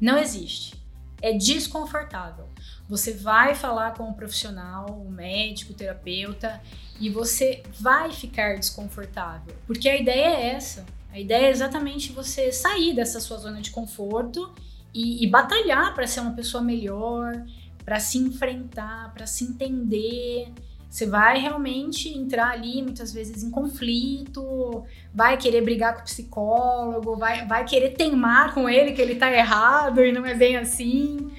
[0.00, 0.74] Não existe.
[1.20, 2.51] É desconfortável.
[2.92, 6.60] Você vai falar com o profissional, o médico, o terapeuta,
[7.00, 9.54] e você vai ficar desconfortável.
[9.66, 10.84] Porque a ideia é essa.
[11.10, 14.52] A ideia é exatamente você sair dessa sua zona de conforto
[14.92, 17.42] e, e batalhar para ser uma pessoa melhor,
[17.82, 20.52] para se enfrentar, para se entender.
[20.90, 24.84] Você vai realmente entrar ali muitas vezes em conflito,
[25.14, 29.32] vai querer brigar com o psicólogo, vai, vai querer teimar com ele que ele tá
[29.32, 31.30] errado e não é bem assim.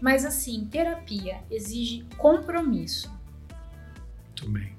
[0.00, 3.10] Mas assim, terapia exige compromisso.
[4.26, 4.76] Muito bem.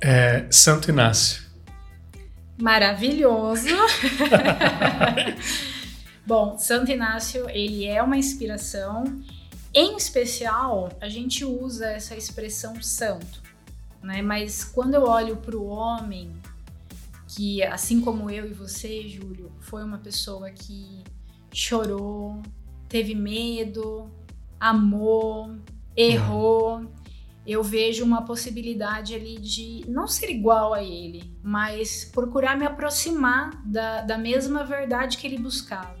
[0.00, 1.44] É, Santo Inácio.
[2.60, 3.68] Maravilhoso.
[6.26, 9.04] Bom, Santo Inácio, ele é uma inspiração.
[9.74, 13.42] Em especial, a gente usa essa expressão santo,
[14.02, 14.22] né?
[14.22, 16.32] Mas quando eu olho para o homem,
[17.28, 21.04] que assim como eu e você, Júlio, foi uma pessoa que
[21.52, 22.40] chorou,
[22.94, 24.08] teve medo,
[24.60, 25.56] amou,
[25.96, 26.88] errou,
[27.44, 33.50] eu vejo uma possibilidade ali de não ser igual a ele, mas procurar me aproximar
[33.64, 35.98] da, da mesma verdade que ele buscava.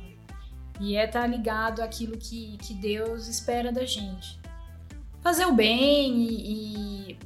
[0.78, 4.38] E é estar tá ligado àquilo que, que Deus espera da gente.
[5.20, 7.18] Fazer o bem e, e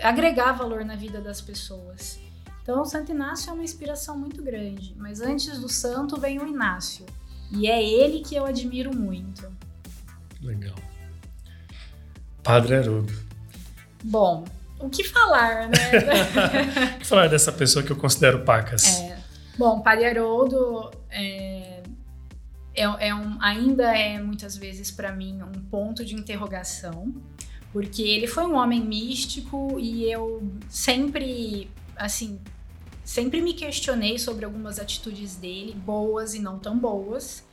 [0.00, 2.18] agregar valor na vida das pessoas.
[2.62, 7.04] Então, Santo Inácio é uma inspiração muito grande, mas antes do santo vem o Inácio.
[7.50, 9.50] E é ele que eu admiro muito.
[10.42, 10.76] Legal.
[12.42, 13.12] Padre Haroldo.
[14.04, 14.44] Bom,
[14.78, 15.76] o que falar, né?
[16.96, 19.00] o que falar dessa pessoa que eu considero pacas?
[19.00, 19.18] É.
[19.58, 21.82] Bom, Padre Haroldo é,
[22.74, 27.14] é, é um, ainda é muitas vezes para mim um ponto de interrogação,
[27.72, 32.38] porque ele foi um homem místico e eu sempre, assim,
[33.06, 37.46] sempre me questionei sobre algumas atitudes dele, boas e não tão boas,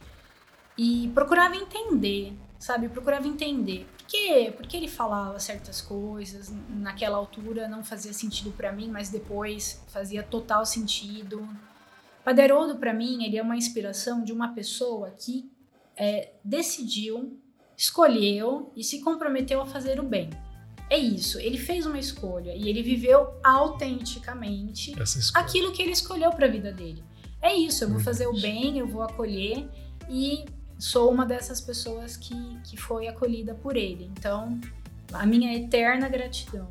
[0.75, 2.89] e procurava entender, sabe?
[2.89, 8.51] procurava entender por que, por que ele falava certas coisas, naquela altura não fazia sentido
[8.51, 11.47] para mim, mas depois fazia total sentido.
[12.23, 15.51] Paderodo, para mim, ele é uma inspiração de uma pessoa que
[15.95, 17.39] é, decidiu,
[17.77, 20.31] escolheu e se comprometeu a fazer o bem.
[20.93, 24.93] É isso, ele fez uma escolha e ele viveu autenticamente
[25.33, 27.03] aquilo que ele escolheu para a vida dele.
[27.41, 29.67] É isso, eu vou fazer o bem, eu vou acolher
[30.07, 30.45] e
[30.77, 34.05] sou uma dessas pessoas que, que foi acolhida por ele.
[34.15, 34.61] Então,
[35.11, 36.67] a minha eterna gratidão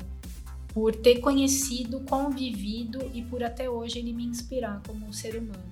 [0.69, 5.65] por ter conhecido, convivido e por até hoje ele me inspirar como um ser humano.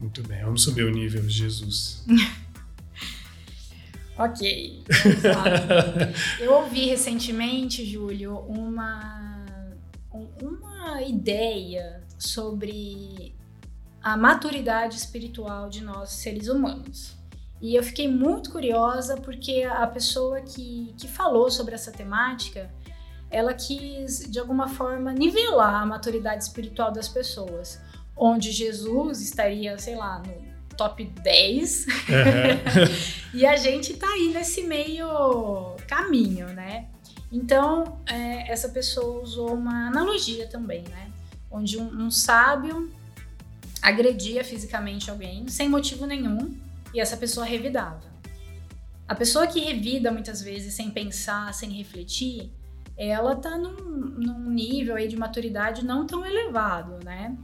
[0.00, 2.04] Muito bem, vamos subir o nível de Jesus.
[4.18, 4.84] ok.
[6.40, 9.46] Eu ouvi recentemente, Júlio, uma,
[10.12, 13.34] uma ideia sobre
[14.02, 17.16] a maturidade espiritual de nós seres humanos.
[17.60, 22.70] E eu fiquei muito curiosa porque a pessoa que, que falou sobre essa temática,
[23.30, 27.80] ela quis, de alguma forma, nivelar a maturidade espiritual das pessoas.
[28.16, 30.47] Onde Jesus estaria, sei lá, no
[30.78, 31.86] top 10.
[31.86, 31.90] Uhum.
[33.34, 36.86] e a gente tá aí nesse meio caminho, né?
[37.30, 41.10] Então, é, essa pessoa usou uma analogia também, né?
[41.50, 42.90] Onde um, um sábio
[43.82, 46.56] agredia fisicamente alguém sem motivo nenhum
[46.94, 48.08] e essa pessoa revidava.
[49.06, 52.52] A pessoa que revida muitas vezes sem pensar, sem refletir,
[52.96, 57.36] ela tá num, num nível aí de maturidade não tão elevado, né?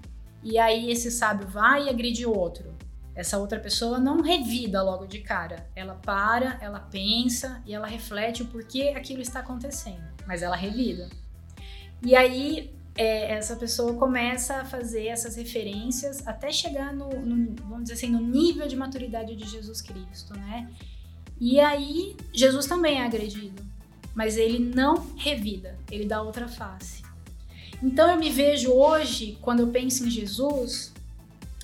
[0.42, 2.73] E aí esse sábio vai e agride outro.
[3.14, 5.68] Essa outra pessoa não revida logo de cara.
[5.74, 10.02] Ela para, ela pensa e ela reflete o porquê aquilo está acontecendo.
[10.26, 11.08] Mas ela revida.
[12.02, 17.84] E aí é, essa pessoa começa a fazer essas referências até chegar no, no, vamos
[17.84, 20.70] dizer assim, no nível de maturidade de Jesus Cristo, né?
[21.40, 23.62] E aí Jesus também é agredido,
[24.14, 27.02] mas ele não revida, ele dá outra face.
[27.82, 30.93] Então eu me vejo hoje, quando eu penso em Jesus,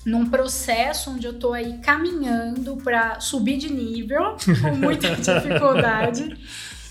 [0.05, 6.37] num processo onde eu tô aí caminhando para subir de nível com muita dificuldade.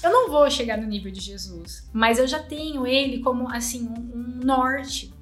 [0.03, 3.87] Eu não vou chegar no nível de Jesus, mas eu já tenho ele como assim
[3.87, 5.13] um, um norte.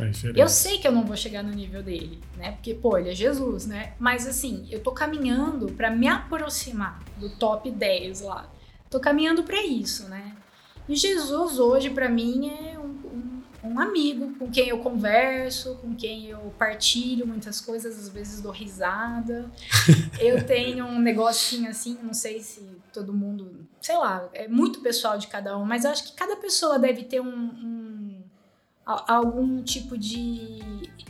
[0.00, 2.52] É eu sei que eu não vou chegar no nível dele, né?
[2.52, 3.94] Porque pô, ele é Jesus, né?
[3.98, 8.48] Mas assim, eu tô caminhando para me aproximar do top 10 lá.
[8.90, 10.36] Tô caminhando para isso, né?
[10.88, 12.77] E Jesus hoje para mim é
[13.62, 18.52] um, amigo com quem eu converso, com quem eu partilho muitas coisas, às vezes dou
[18.52, 19.50] risada.
[20.20, 22.60] eu tenho um negocinho assim, não sei se
[22.92, 26.36] todo mundo, sei lá, é muito pessoal de cada um, mas eu acho que cada
[26.36, 28.22] pessoa deve ter um, um
[28.84, 30.58] algum tipo de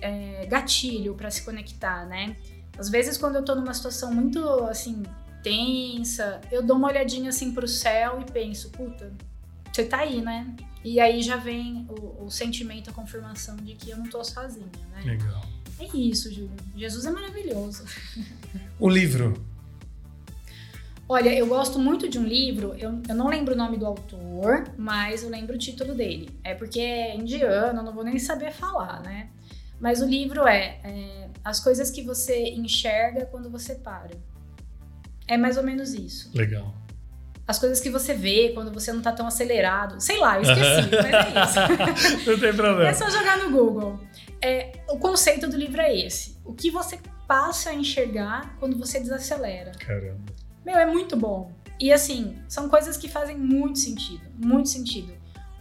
[0.01, 2.37] é, gatilho para se conectar, né?
[2.77, 5.03] Às vezes quando eu tô numa situação muito assim
[5.43, 9.13] tensa, eu dou uma olhadinha assim pro céu e penso, puta,
[9.73, 10.55] você tá aí, né?
[10.85, 14.67] E aí já vem o, o sentimento, a confirmação de que eu não tô sozinha,
[14.93, 15.03] né?
[15.05, 15.45] Legal.
[15.79, 16.57] É isso, Júlio.
[16.77, 17.85] Jesus é maravilhoso.
[18.81, 19.45] O livro.
[21.09, 24.71] Olha, eu gosto muito de um livro, eu, eu não lembro o nome do autor,
[24.77, 26.29] mas eu lembro o título dele.
[26.45, 29.31] É porque é indiano, eu não vou nem saber falar, né?
[29.81, 34.11] Mas o livro é, é As Coisas que Você Enxerga Quando Você Para.
[35.27, 36.31] É mais ou menos isso.
[36.37, 36.75] Legal.
[37.49, 39.99] As coisas que você vê quando você não tá tão acelerado.
[40.03, 42.29] Sei lá, eu esqueci, mas é isso.
[42.31, 42.87] Não tem problema.
[42.87, 43.99] É só jogar no Google.
[44.43, 46.37] É, o conceito do livro é esse.
[46.45, 49.73] O que você passa a enxergar quando você desacelera.
[49.79, 50.21] Caramba.
[50.63, 51.51] Meu, é muito bom.
[51.81, 55.15] E assim, são coisas que fazem muito sentido, muito sentido.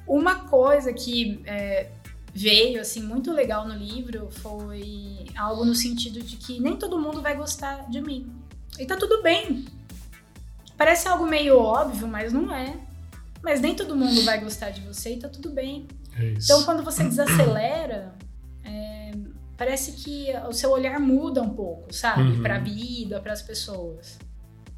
[0.06, 1.88] Uma coisa que é,
[2.34, 7.22] veio, assim, muito legal no livro foi algo no sentido de que nem todo mundo
[7.22, 8.30] vai gostar de mim.
[8.78, 9.66] E tá tudo bem.
[10.78, 12.76] Parece algo meio óbvio, mas não é.
[13.42, 15.88] Mas nem todo mundo vai gostar de você e tá tudo bem.
[16.18, 16.34] É.
[16.34, 18.14] Então, quando você desacelera,
[18.64, 19.12] é,
[19.56, 22.24] parece que o seu olhar muda um pouco, sabe?
[22.24, 22.42] Uhum.
[22.42, 24.20] Pra vida, para as pessoas.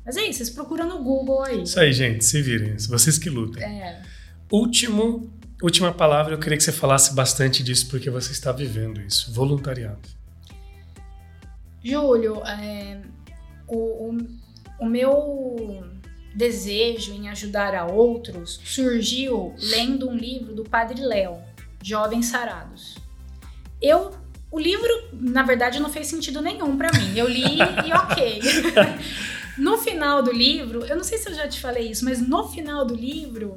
[0.05, 1.63] Mas é isso, vocês procuram no Google aí.
[1.63, 2.75] Isso aí, gente, se virem.
[2.77, 3.63] Vocês que lutem.
[3.63, 4.01] É.
[4.51, 5.31] Último,
[5.61, 9.31] última palavra, eu queria que você falasse bastante disso, porque você está vivendo isso.
[9.33, 9.99] Voluntariado.
[11.83, 13.01] Júlio, é,
[13.67, 14.17] o, o,
[14.79, 15.83] o meu
[16.35, 21.37] desejo em ajudar a outros surgiu lendo um livro do Padre Léo,
[21.83, 22.95] Jovens Sarados.
[23.81, 24.11] Eu
[24.51, 27.15] o livro, na verdade, não fez sentido nenhum para mim.
[27.15, 27.43] Eu li
[27.85, 28.41] e ok.
[29.57, 32.47] no final do livro, eu não sei se eu já te falei isso, mas no
[32.47, 33.55] final do livro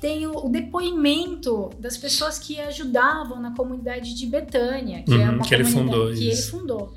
[0.00, 5.34] tem o, o depoimento das pessoas que ajudavam na comunidade de Betânia, que é Uhum,
[5.36, 6.50] uma que ele fundou, que ele isso.
[6.50, 6.94] fundou.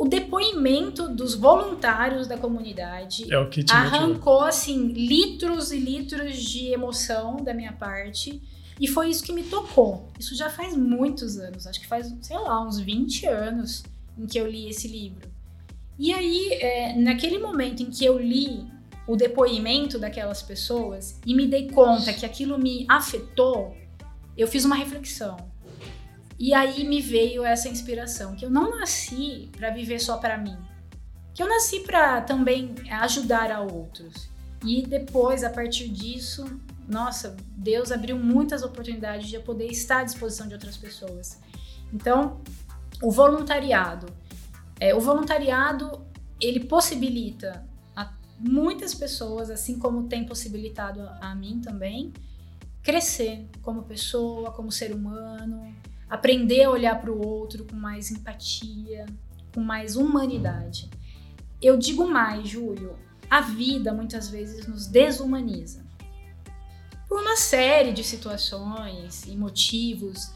[0.00, 3.36] O depoimento dos voluntários da comunidade É
[3.74, 8.40] arrancou assim litros e litros de emoção da minha parte
[8.80, 10.08] e foi isso que me tocou.
[10.18, 13.82] Isso já faz muitos anos, acho que faz, sei lá, uns 20 anos
[14.16, 15.28] em que eu li esse livro.
[15.98, 18.66] E aí, é, naquele momento em que eu li
[19.06, 23.76] o depoimento daquelas pessoas e me dei conta que aquilo me afetou,
[24.34, 25.49] eu fiz uma reflexão.
[26.40, 30.56] E aí me veio essa inspiração, que eu não nasci para viver só para mim.
[31.34, 34.30] Que eu nasci para também ajudar a outros.
[34.64, 40.02] E depois, a partir disso, nossa, Deus abriu muitas oportunidades de eu poder estar à
[40.02, 41.38] disposição de outras pessoas.
[41.92, 42.40] Então,
[43.02, 44.06] o voluntariado.
[44.80, 46.06] É, o voluntariado,
[46.40, 52.14] ele possibilita a muitas pessoas, assim como tem possibilitado a, a mim também,
[52.82, 55.70] crescer como pessoa, como ser humano,
[56.10, 59.06] aprender a olhar para o outro com mais empatia,
[59.54, 60.90] com mais humanidade.
[61.62, 62.96] Eu digo mais, Júlio,
[63.30, 65.84] a vida muitas vezes nos desumaniza.
[67.08, 70.32] Por uma série de situações e motivos,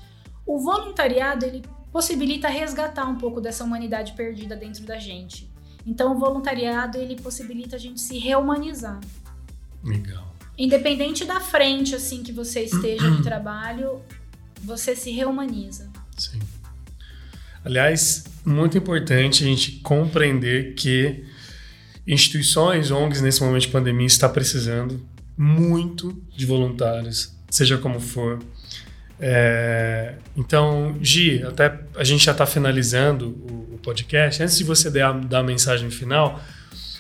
[0.47, 1.62] o voluntariado ele
[1.93, 5.53] possibilita resgatar um pouco dessa humanidade perdida dentro da gente.
[5.87, 9.01] Então, o voluntariado ele possibilita a gente se reumanizar.
[9.83, 10.35] Legal.
[10.57, 14.01] Independente da frente assim que você esteja no trabalho,
[14.65, 15.91] você se reumaniza.
[16.17, 16.41] Sim.
[17.65, 21.25] Aliás, muito importante a gente compreender que
[22.07, 25.01] instituições, ONGs, nesse momento de pandemia, está precisando
[25.37, 28.41] muito de voluntários, seja como for.
[29.19, 34.43] É, então, Gi, até a gente já está finalizando o, o podcast.
[34.43, 36.41] Antes de você dar, dar a mensagem final,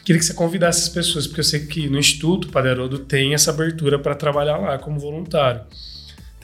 [0.04, 3.34] queria que você convidasse as pessoas, porque eu sei que no Instituto Padre Haroldo tem
[3.34, 5.60] essa abertura para trabalhar lá como voluntário.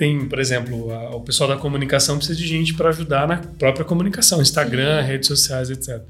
[0.01, 3.85] Tem, por exemplo, a- o pessoal da comunicação precisa de gente para ajudar na própria
[3.85, 6.03] comunicação, Instagram, redes sociais, etc.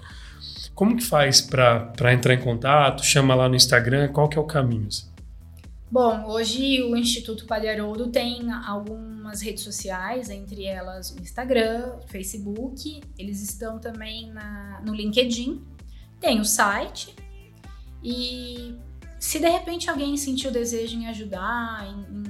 [0.76, 3.04] Como que faz para entrar em contato?
[3.04, 4.86] Chama lá no Instagram, qual que é o caminho?
[4.86, 5.08] assim?
[5.90, 12.06] Bom, hoje o Instituto Padre Haroldo tem algumas redes sociais, entre elas o Instagram, o
[12.06, 15.60] Facebook, eles estão também na- no LinkedIn,
[16.20, 17.12] tem o site
[18.04, 18.76] e
[19.18, 22.29] se de repente alguém sentir o desejo em ajudar, em-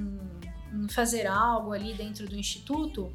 [0.89, 3.11] fazer algo ali dentro do Instituto,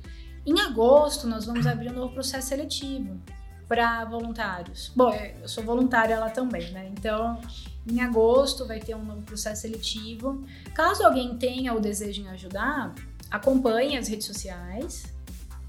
[0.46, 3.20] em agosto nós vamos abrir um novo processo seletivo
[3.68, 4.92] para voluntários.
[4.94, 6.88] Bom, eu sou voluntária lá também, né?
[6.92, 7.40] Então,
[7.86, 10.44] em agosto vai ter um novo processo seletivo.
[10.72, 12.94] Caso alguém tenha o desejo em ajudar,
[13.30, 15.12] acompanhe as redes sociais.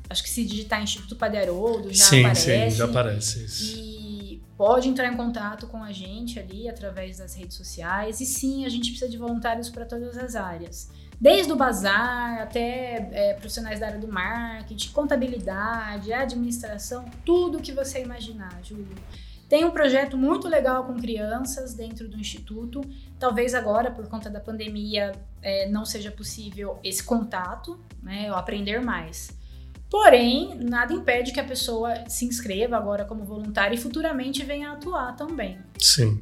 [0.10, 2.70] Acho que se digitar Instituto Padre Haroldo já sim, aparece.
[2.70, 3.78] sim, já aparece isso.
[3.78, 8.22] E pode entrar em contato com a gente ali através das redes sociais.
[8.22, 10.90] E sim, a gente precisa de voluntários para todas as áreas.
[11.20, 18.04] Desde o bazar até é, profissionais da área do marketing, contabilidade, administração, tudo que você
[18.04, 18.96] imaginar, Júlio.
[19.50, 22.82] Tem um projeto muito legal com crianças dentro do Instituto.
[23.18, 28.26] Talvez agora, por conta da pandemia, é, não seja possível esse contato, né?
[28.28, 29.32] Eu aprender mais.
[29.90, 35.16] Porém, nada impede que a pessoa se inscreva agora como voluntária e futuramente venha atuar
[35.16, 35.58] também.
[35.80, 36.20] Sim.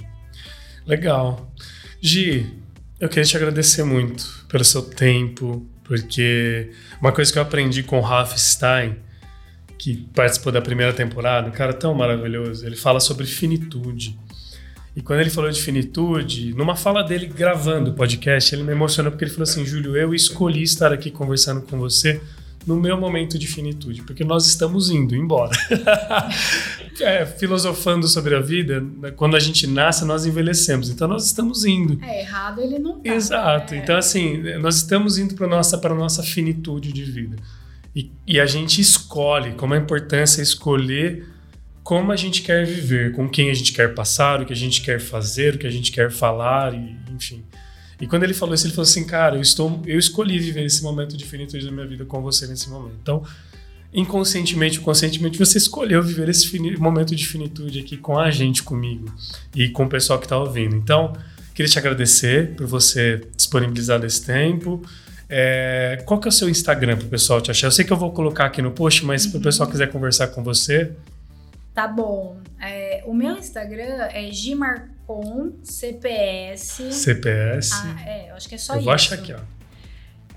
[0.86, 1.52] Legal.
[2.00, 2.64] Gi,
[3.06, 8.00] eu queria te agradecer muito pelo seu tempo, porque uma coisa que eu aprendi com
[8.00, 8.98] o Ralph Stein,
[9.78, 14.18] que participou da primeira temporada, um cara tão maravilhoso, ele fala sobre finitude.
[14.96, 19.12] E quando ele falou de finitude, numa fala dele gravando o podcast, ele me emocionou
[19.12, 22.22] porque ele falou assim: Júlio, eu escolhi estar aqui conversando com você
[22.66, 25.52] no meu momento de finitude, porque nós estamos indo embora.
[27.00, 31.66] é, filosofando sobre a vida, né, quando a gente nasce, nós envelhecemos, então nós estamos
[31.66, 32.04] indo.
[32.04, 33.74] É errado, ele não tá, Exato.
[33.74, 33.82] né?
[33.84, 37.38] Então, assim, nós estamos indo para nossa para nossa finitude de vida.
[37.96, 41.36] E, e a gente escolhe, como a importância é escolher
[41.86, 44.82] como a gente quer viver, com quem a gente quer passar, o que a gente
[44.82, 47.46] quer fazer, o que a gente quer falar, e, enfim.
[48.00, 50.84] E quando ele falou isso, ele falou assim, cara, eu estou, eu escolhi viver esse
[50.84, 52.98] momento de finitude da minha vida com você nesse momento.
[53.02, 53.24] Então,
[53.94, 59.14] inconscientemente ou conscientemente, você escolheu viver esse momento de finitude aqui com a gente, comigo
[59.56, 60.76] e com o pessoal que está ouvindo.
[60.76, 61.14] Então,
[61.54, 64.82] queria te agradecer por você disponibilizar esse tempo.
[65.30, 67.68] É, qual que é o seu Instagram para o pessoal te achar?
[67.68, 69.32] Eu sei que eu vou colocar aqui no post, mas uhum.
[69.32, 70.92] se o pessoal quiser conversar com você.
[71.74, 72.38] Tá bom.
[72.62, 76.92] É, o meu Instagram é Gimar com CPS.
[76.92, 77.72] CPS.
[77.74, 78.86] Ah, é, eu acho que é só eu isso.
[78.86, 79.40] vou achar aqui, ó.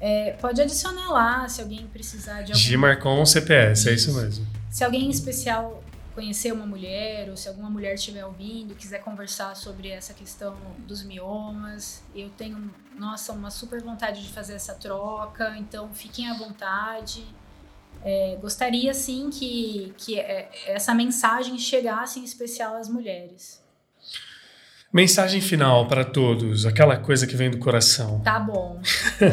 [0.00, 2.54] É, pode adicionar lá se alguém precisar de algum.
[2.54, 3.88] Gimarcon CPS, isso.
[3.88, 4.46] é isso mesmo.
[4.70, 5.82] Se alguém em especial
[6.14, 10.56] conhecer uma mulher, ou se alguma mulher estiver ouvindo, quiser conversar sobre essa questão
[10.86, 16.34] dos miomas, eu tenho, nossa, uma super vontade de fazer essa troca, então fiquem à
[16.34, 17.24] vontade.
[18.04, 23.62] É, gostaria sim que, que é, essa mensagem chegasse em especial às mulheres.
[24.90, 28.20] Mensagem final para todos, aquela coisa que vem do coração.
[28.20, 28.80] Tá bom.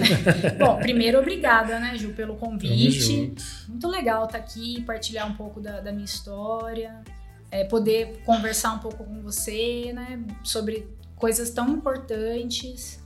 [0.60, 3.34] bom, primeiro, obrigada, né, Ju, pelo convite.
[3.70, 7.02] Muito legal estar tá aqui, partilhar um pouco da, da minha história,
[7.50, 13.00] é, poder conversar um pouco com você, né, sobre coisas tão importantes.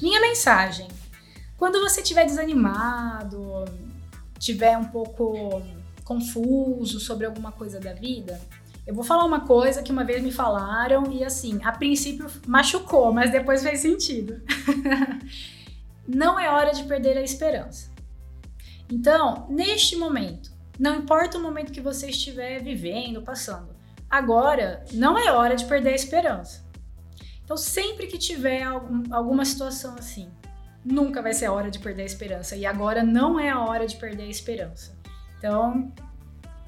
[0.00, 0.88] Minha mensagem:
[1.58, 3.66] quando você estiver desanimado,
[4.38, 5.62] estiver um pouco
[6.02, 8.40] confuso sobre alguma coisa da vida,
[8.86, 13.12] eu vou falar uma coisa que uma vez me falaram e assim, a princípio machucou,
[13.12, 14.42] mas depois fez sentido.
[16.08, 17.90] não é hora de perder a esperança.
[18.90, 23.76] Então, neste momento, não importa o momento que você estiver vivendo, passando,
[24.08, 26.64] agora não é hora de perder a esperança.
[27.44, 30.30] Então, sempre que tiver algum, alguma situação assim,
[30.84, 32.56] nunca vai ser a hora de perder a esperança.
[32.56, 34.96] E agora não é a hora de perder a esperança.
[35.38, 35.92] Então,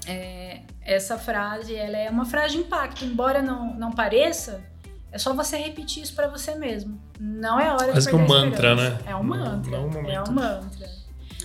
[0.07, 4.63] é, essa frase ela é uma frase de impacto, embora não, não pareça,
[5.11, 6.99] é só você repetir isso para você mesmo.
[7.19, 8.99] Não é hora Quase de perder que um mantra, né?
[9.05, 9.71] É um mantra.
[9.71, 10.89] Não, não é um mantra.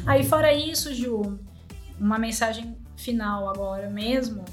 [0.07, 1.39] Aí fora isso, Ju,
[2.01, 4.45] uma mensagem final agora mesmo,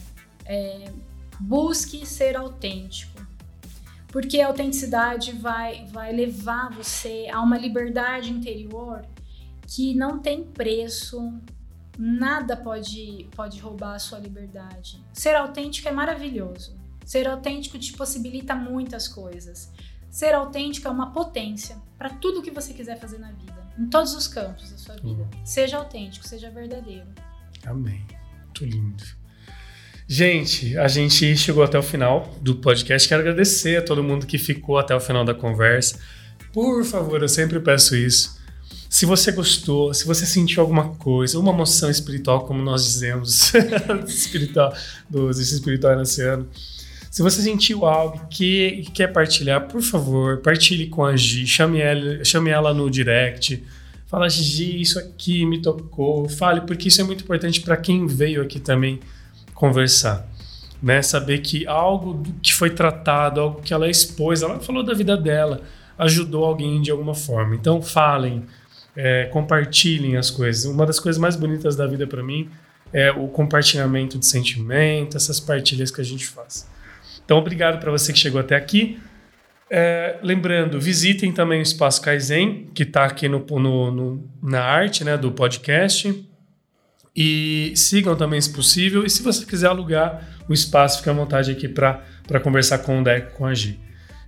[0.45, 0.91] é,
[1.39, 3.26] busque ser autêntico.
[4.08, 9.06] Porque a autenticidade vai, vai levar você a uma liberdade interior
[9.68, 11.34] que não tem preço,
[11.98, 15.02] Nada pode, pode roubar a sua liberdade.
[15.14, 16.76] Ser autêntico é maravilhoso.
[17.06, 19.72] Ser autêntico te possibilita muitas coisas.
[20.10, 24.14] Ser autêntico é uma potência para tudo que você quiser fazer na vida, em todos
[24.14, 25.24] os campos da sua vida.
[25.24, 25.46] Uhum.
[25.46, 27.08] Seja autêntico, seja verdadeiro.
[27.66, 28.06] Amém.
[28.43, 29.04] Muito lindo.
[30.08, 33.08] Gente, a gente chegou até o final do podcast.
[33.08, 36.00] Quero agradecer a todo mundo que ficou até o final da conversa.
[36.54, 38.34] Por favor, eu sempre peço isso
[38.96, 43.51] se você gostou, se você sentiu alguma coisa, uma emoção espiritual, como nós dizemos,
[44.08, 44.74] espiritual,
[45.09, 46.22] do exercício espiritual nesse
[47.12, 51.82] se você sentiu algo que, que quer partilhar, por favor, partilhe com a Gi, chame
[51.82, 53.62] ela, chame ela no direct,
[54.08, 58.42] fala, Gi, isso aqui me tocou, fale, porque isso é muito importante para quem veio
[58.42, 59.01] aqui também
[59.54, 60.26] conversar.
[60.82, 61.01] Né?
[61.01, 65.59] Saber que algo que foi tratado, algo que ela expôs, ela falou da vida dela,
[65.97, 67.55] ajudou alguém de alguma forma.
[67.55, 68.46] Então, falem,
[68.96, 70.66] é, compartilhem as coisas.
[70.66, 72.50] Uma das coisas mais bonitas da vida para mim
[72.93, 76.70] é o compartilhamento de sentimento, essas partilhas que a gente faz.
[77.24, 79.00] Então, obrigado para você que chegou até aqui.
[79.70, 85.04] É, lembrando, visitem também o Espaço Kaizen, que está aqui no, no, no, na arte
[85.04, 86.26] né, do podcast.
[87.16, 89.05] E sigam também, se possível.
[89.05, 93.04] E se você quiser alugar o espaço, fique à vontade aqui para conversar com o
[93.04, 93.80] Deco, com a Gi.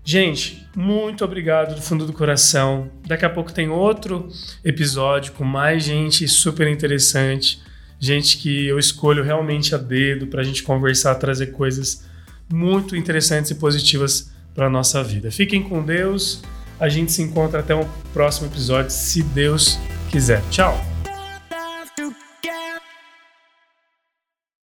[0.10, 2.90] Gente, muito obrigado do fundo do coração.
[3.06, 4.30] Daqui a pouco tem outro
[4.64, 7.62] episódio com mais gente super interessante,
[8.00, 12.06] gente que eu escolho realmente a dedo para a gente conversar, trazer coisas
[12.50, 15.30] muito interessantes e positivas para nossa vida.
[15.30, 16.42] Fiquem com Deus.
[16.80, 19.78] A gente se encontra até o próximo episódio, se Deus
[20.10, 20.42] quiser.
[20.50, 20.97] Tchau!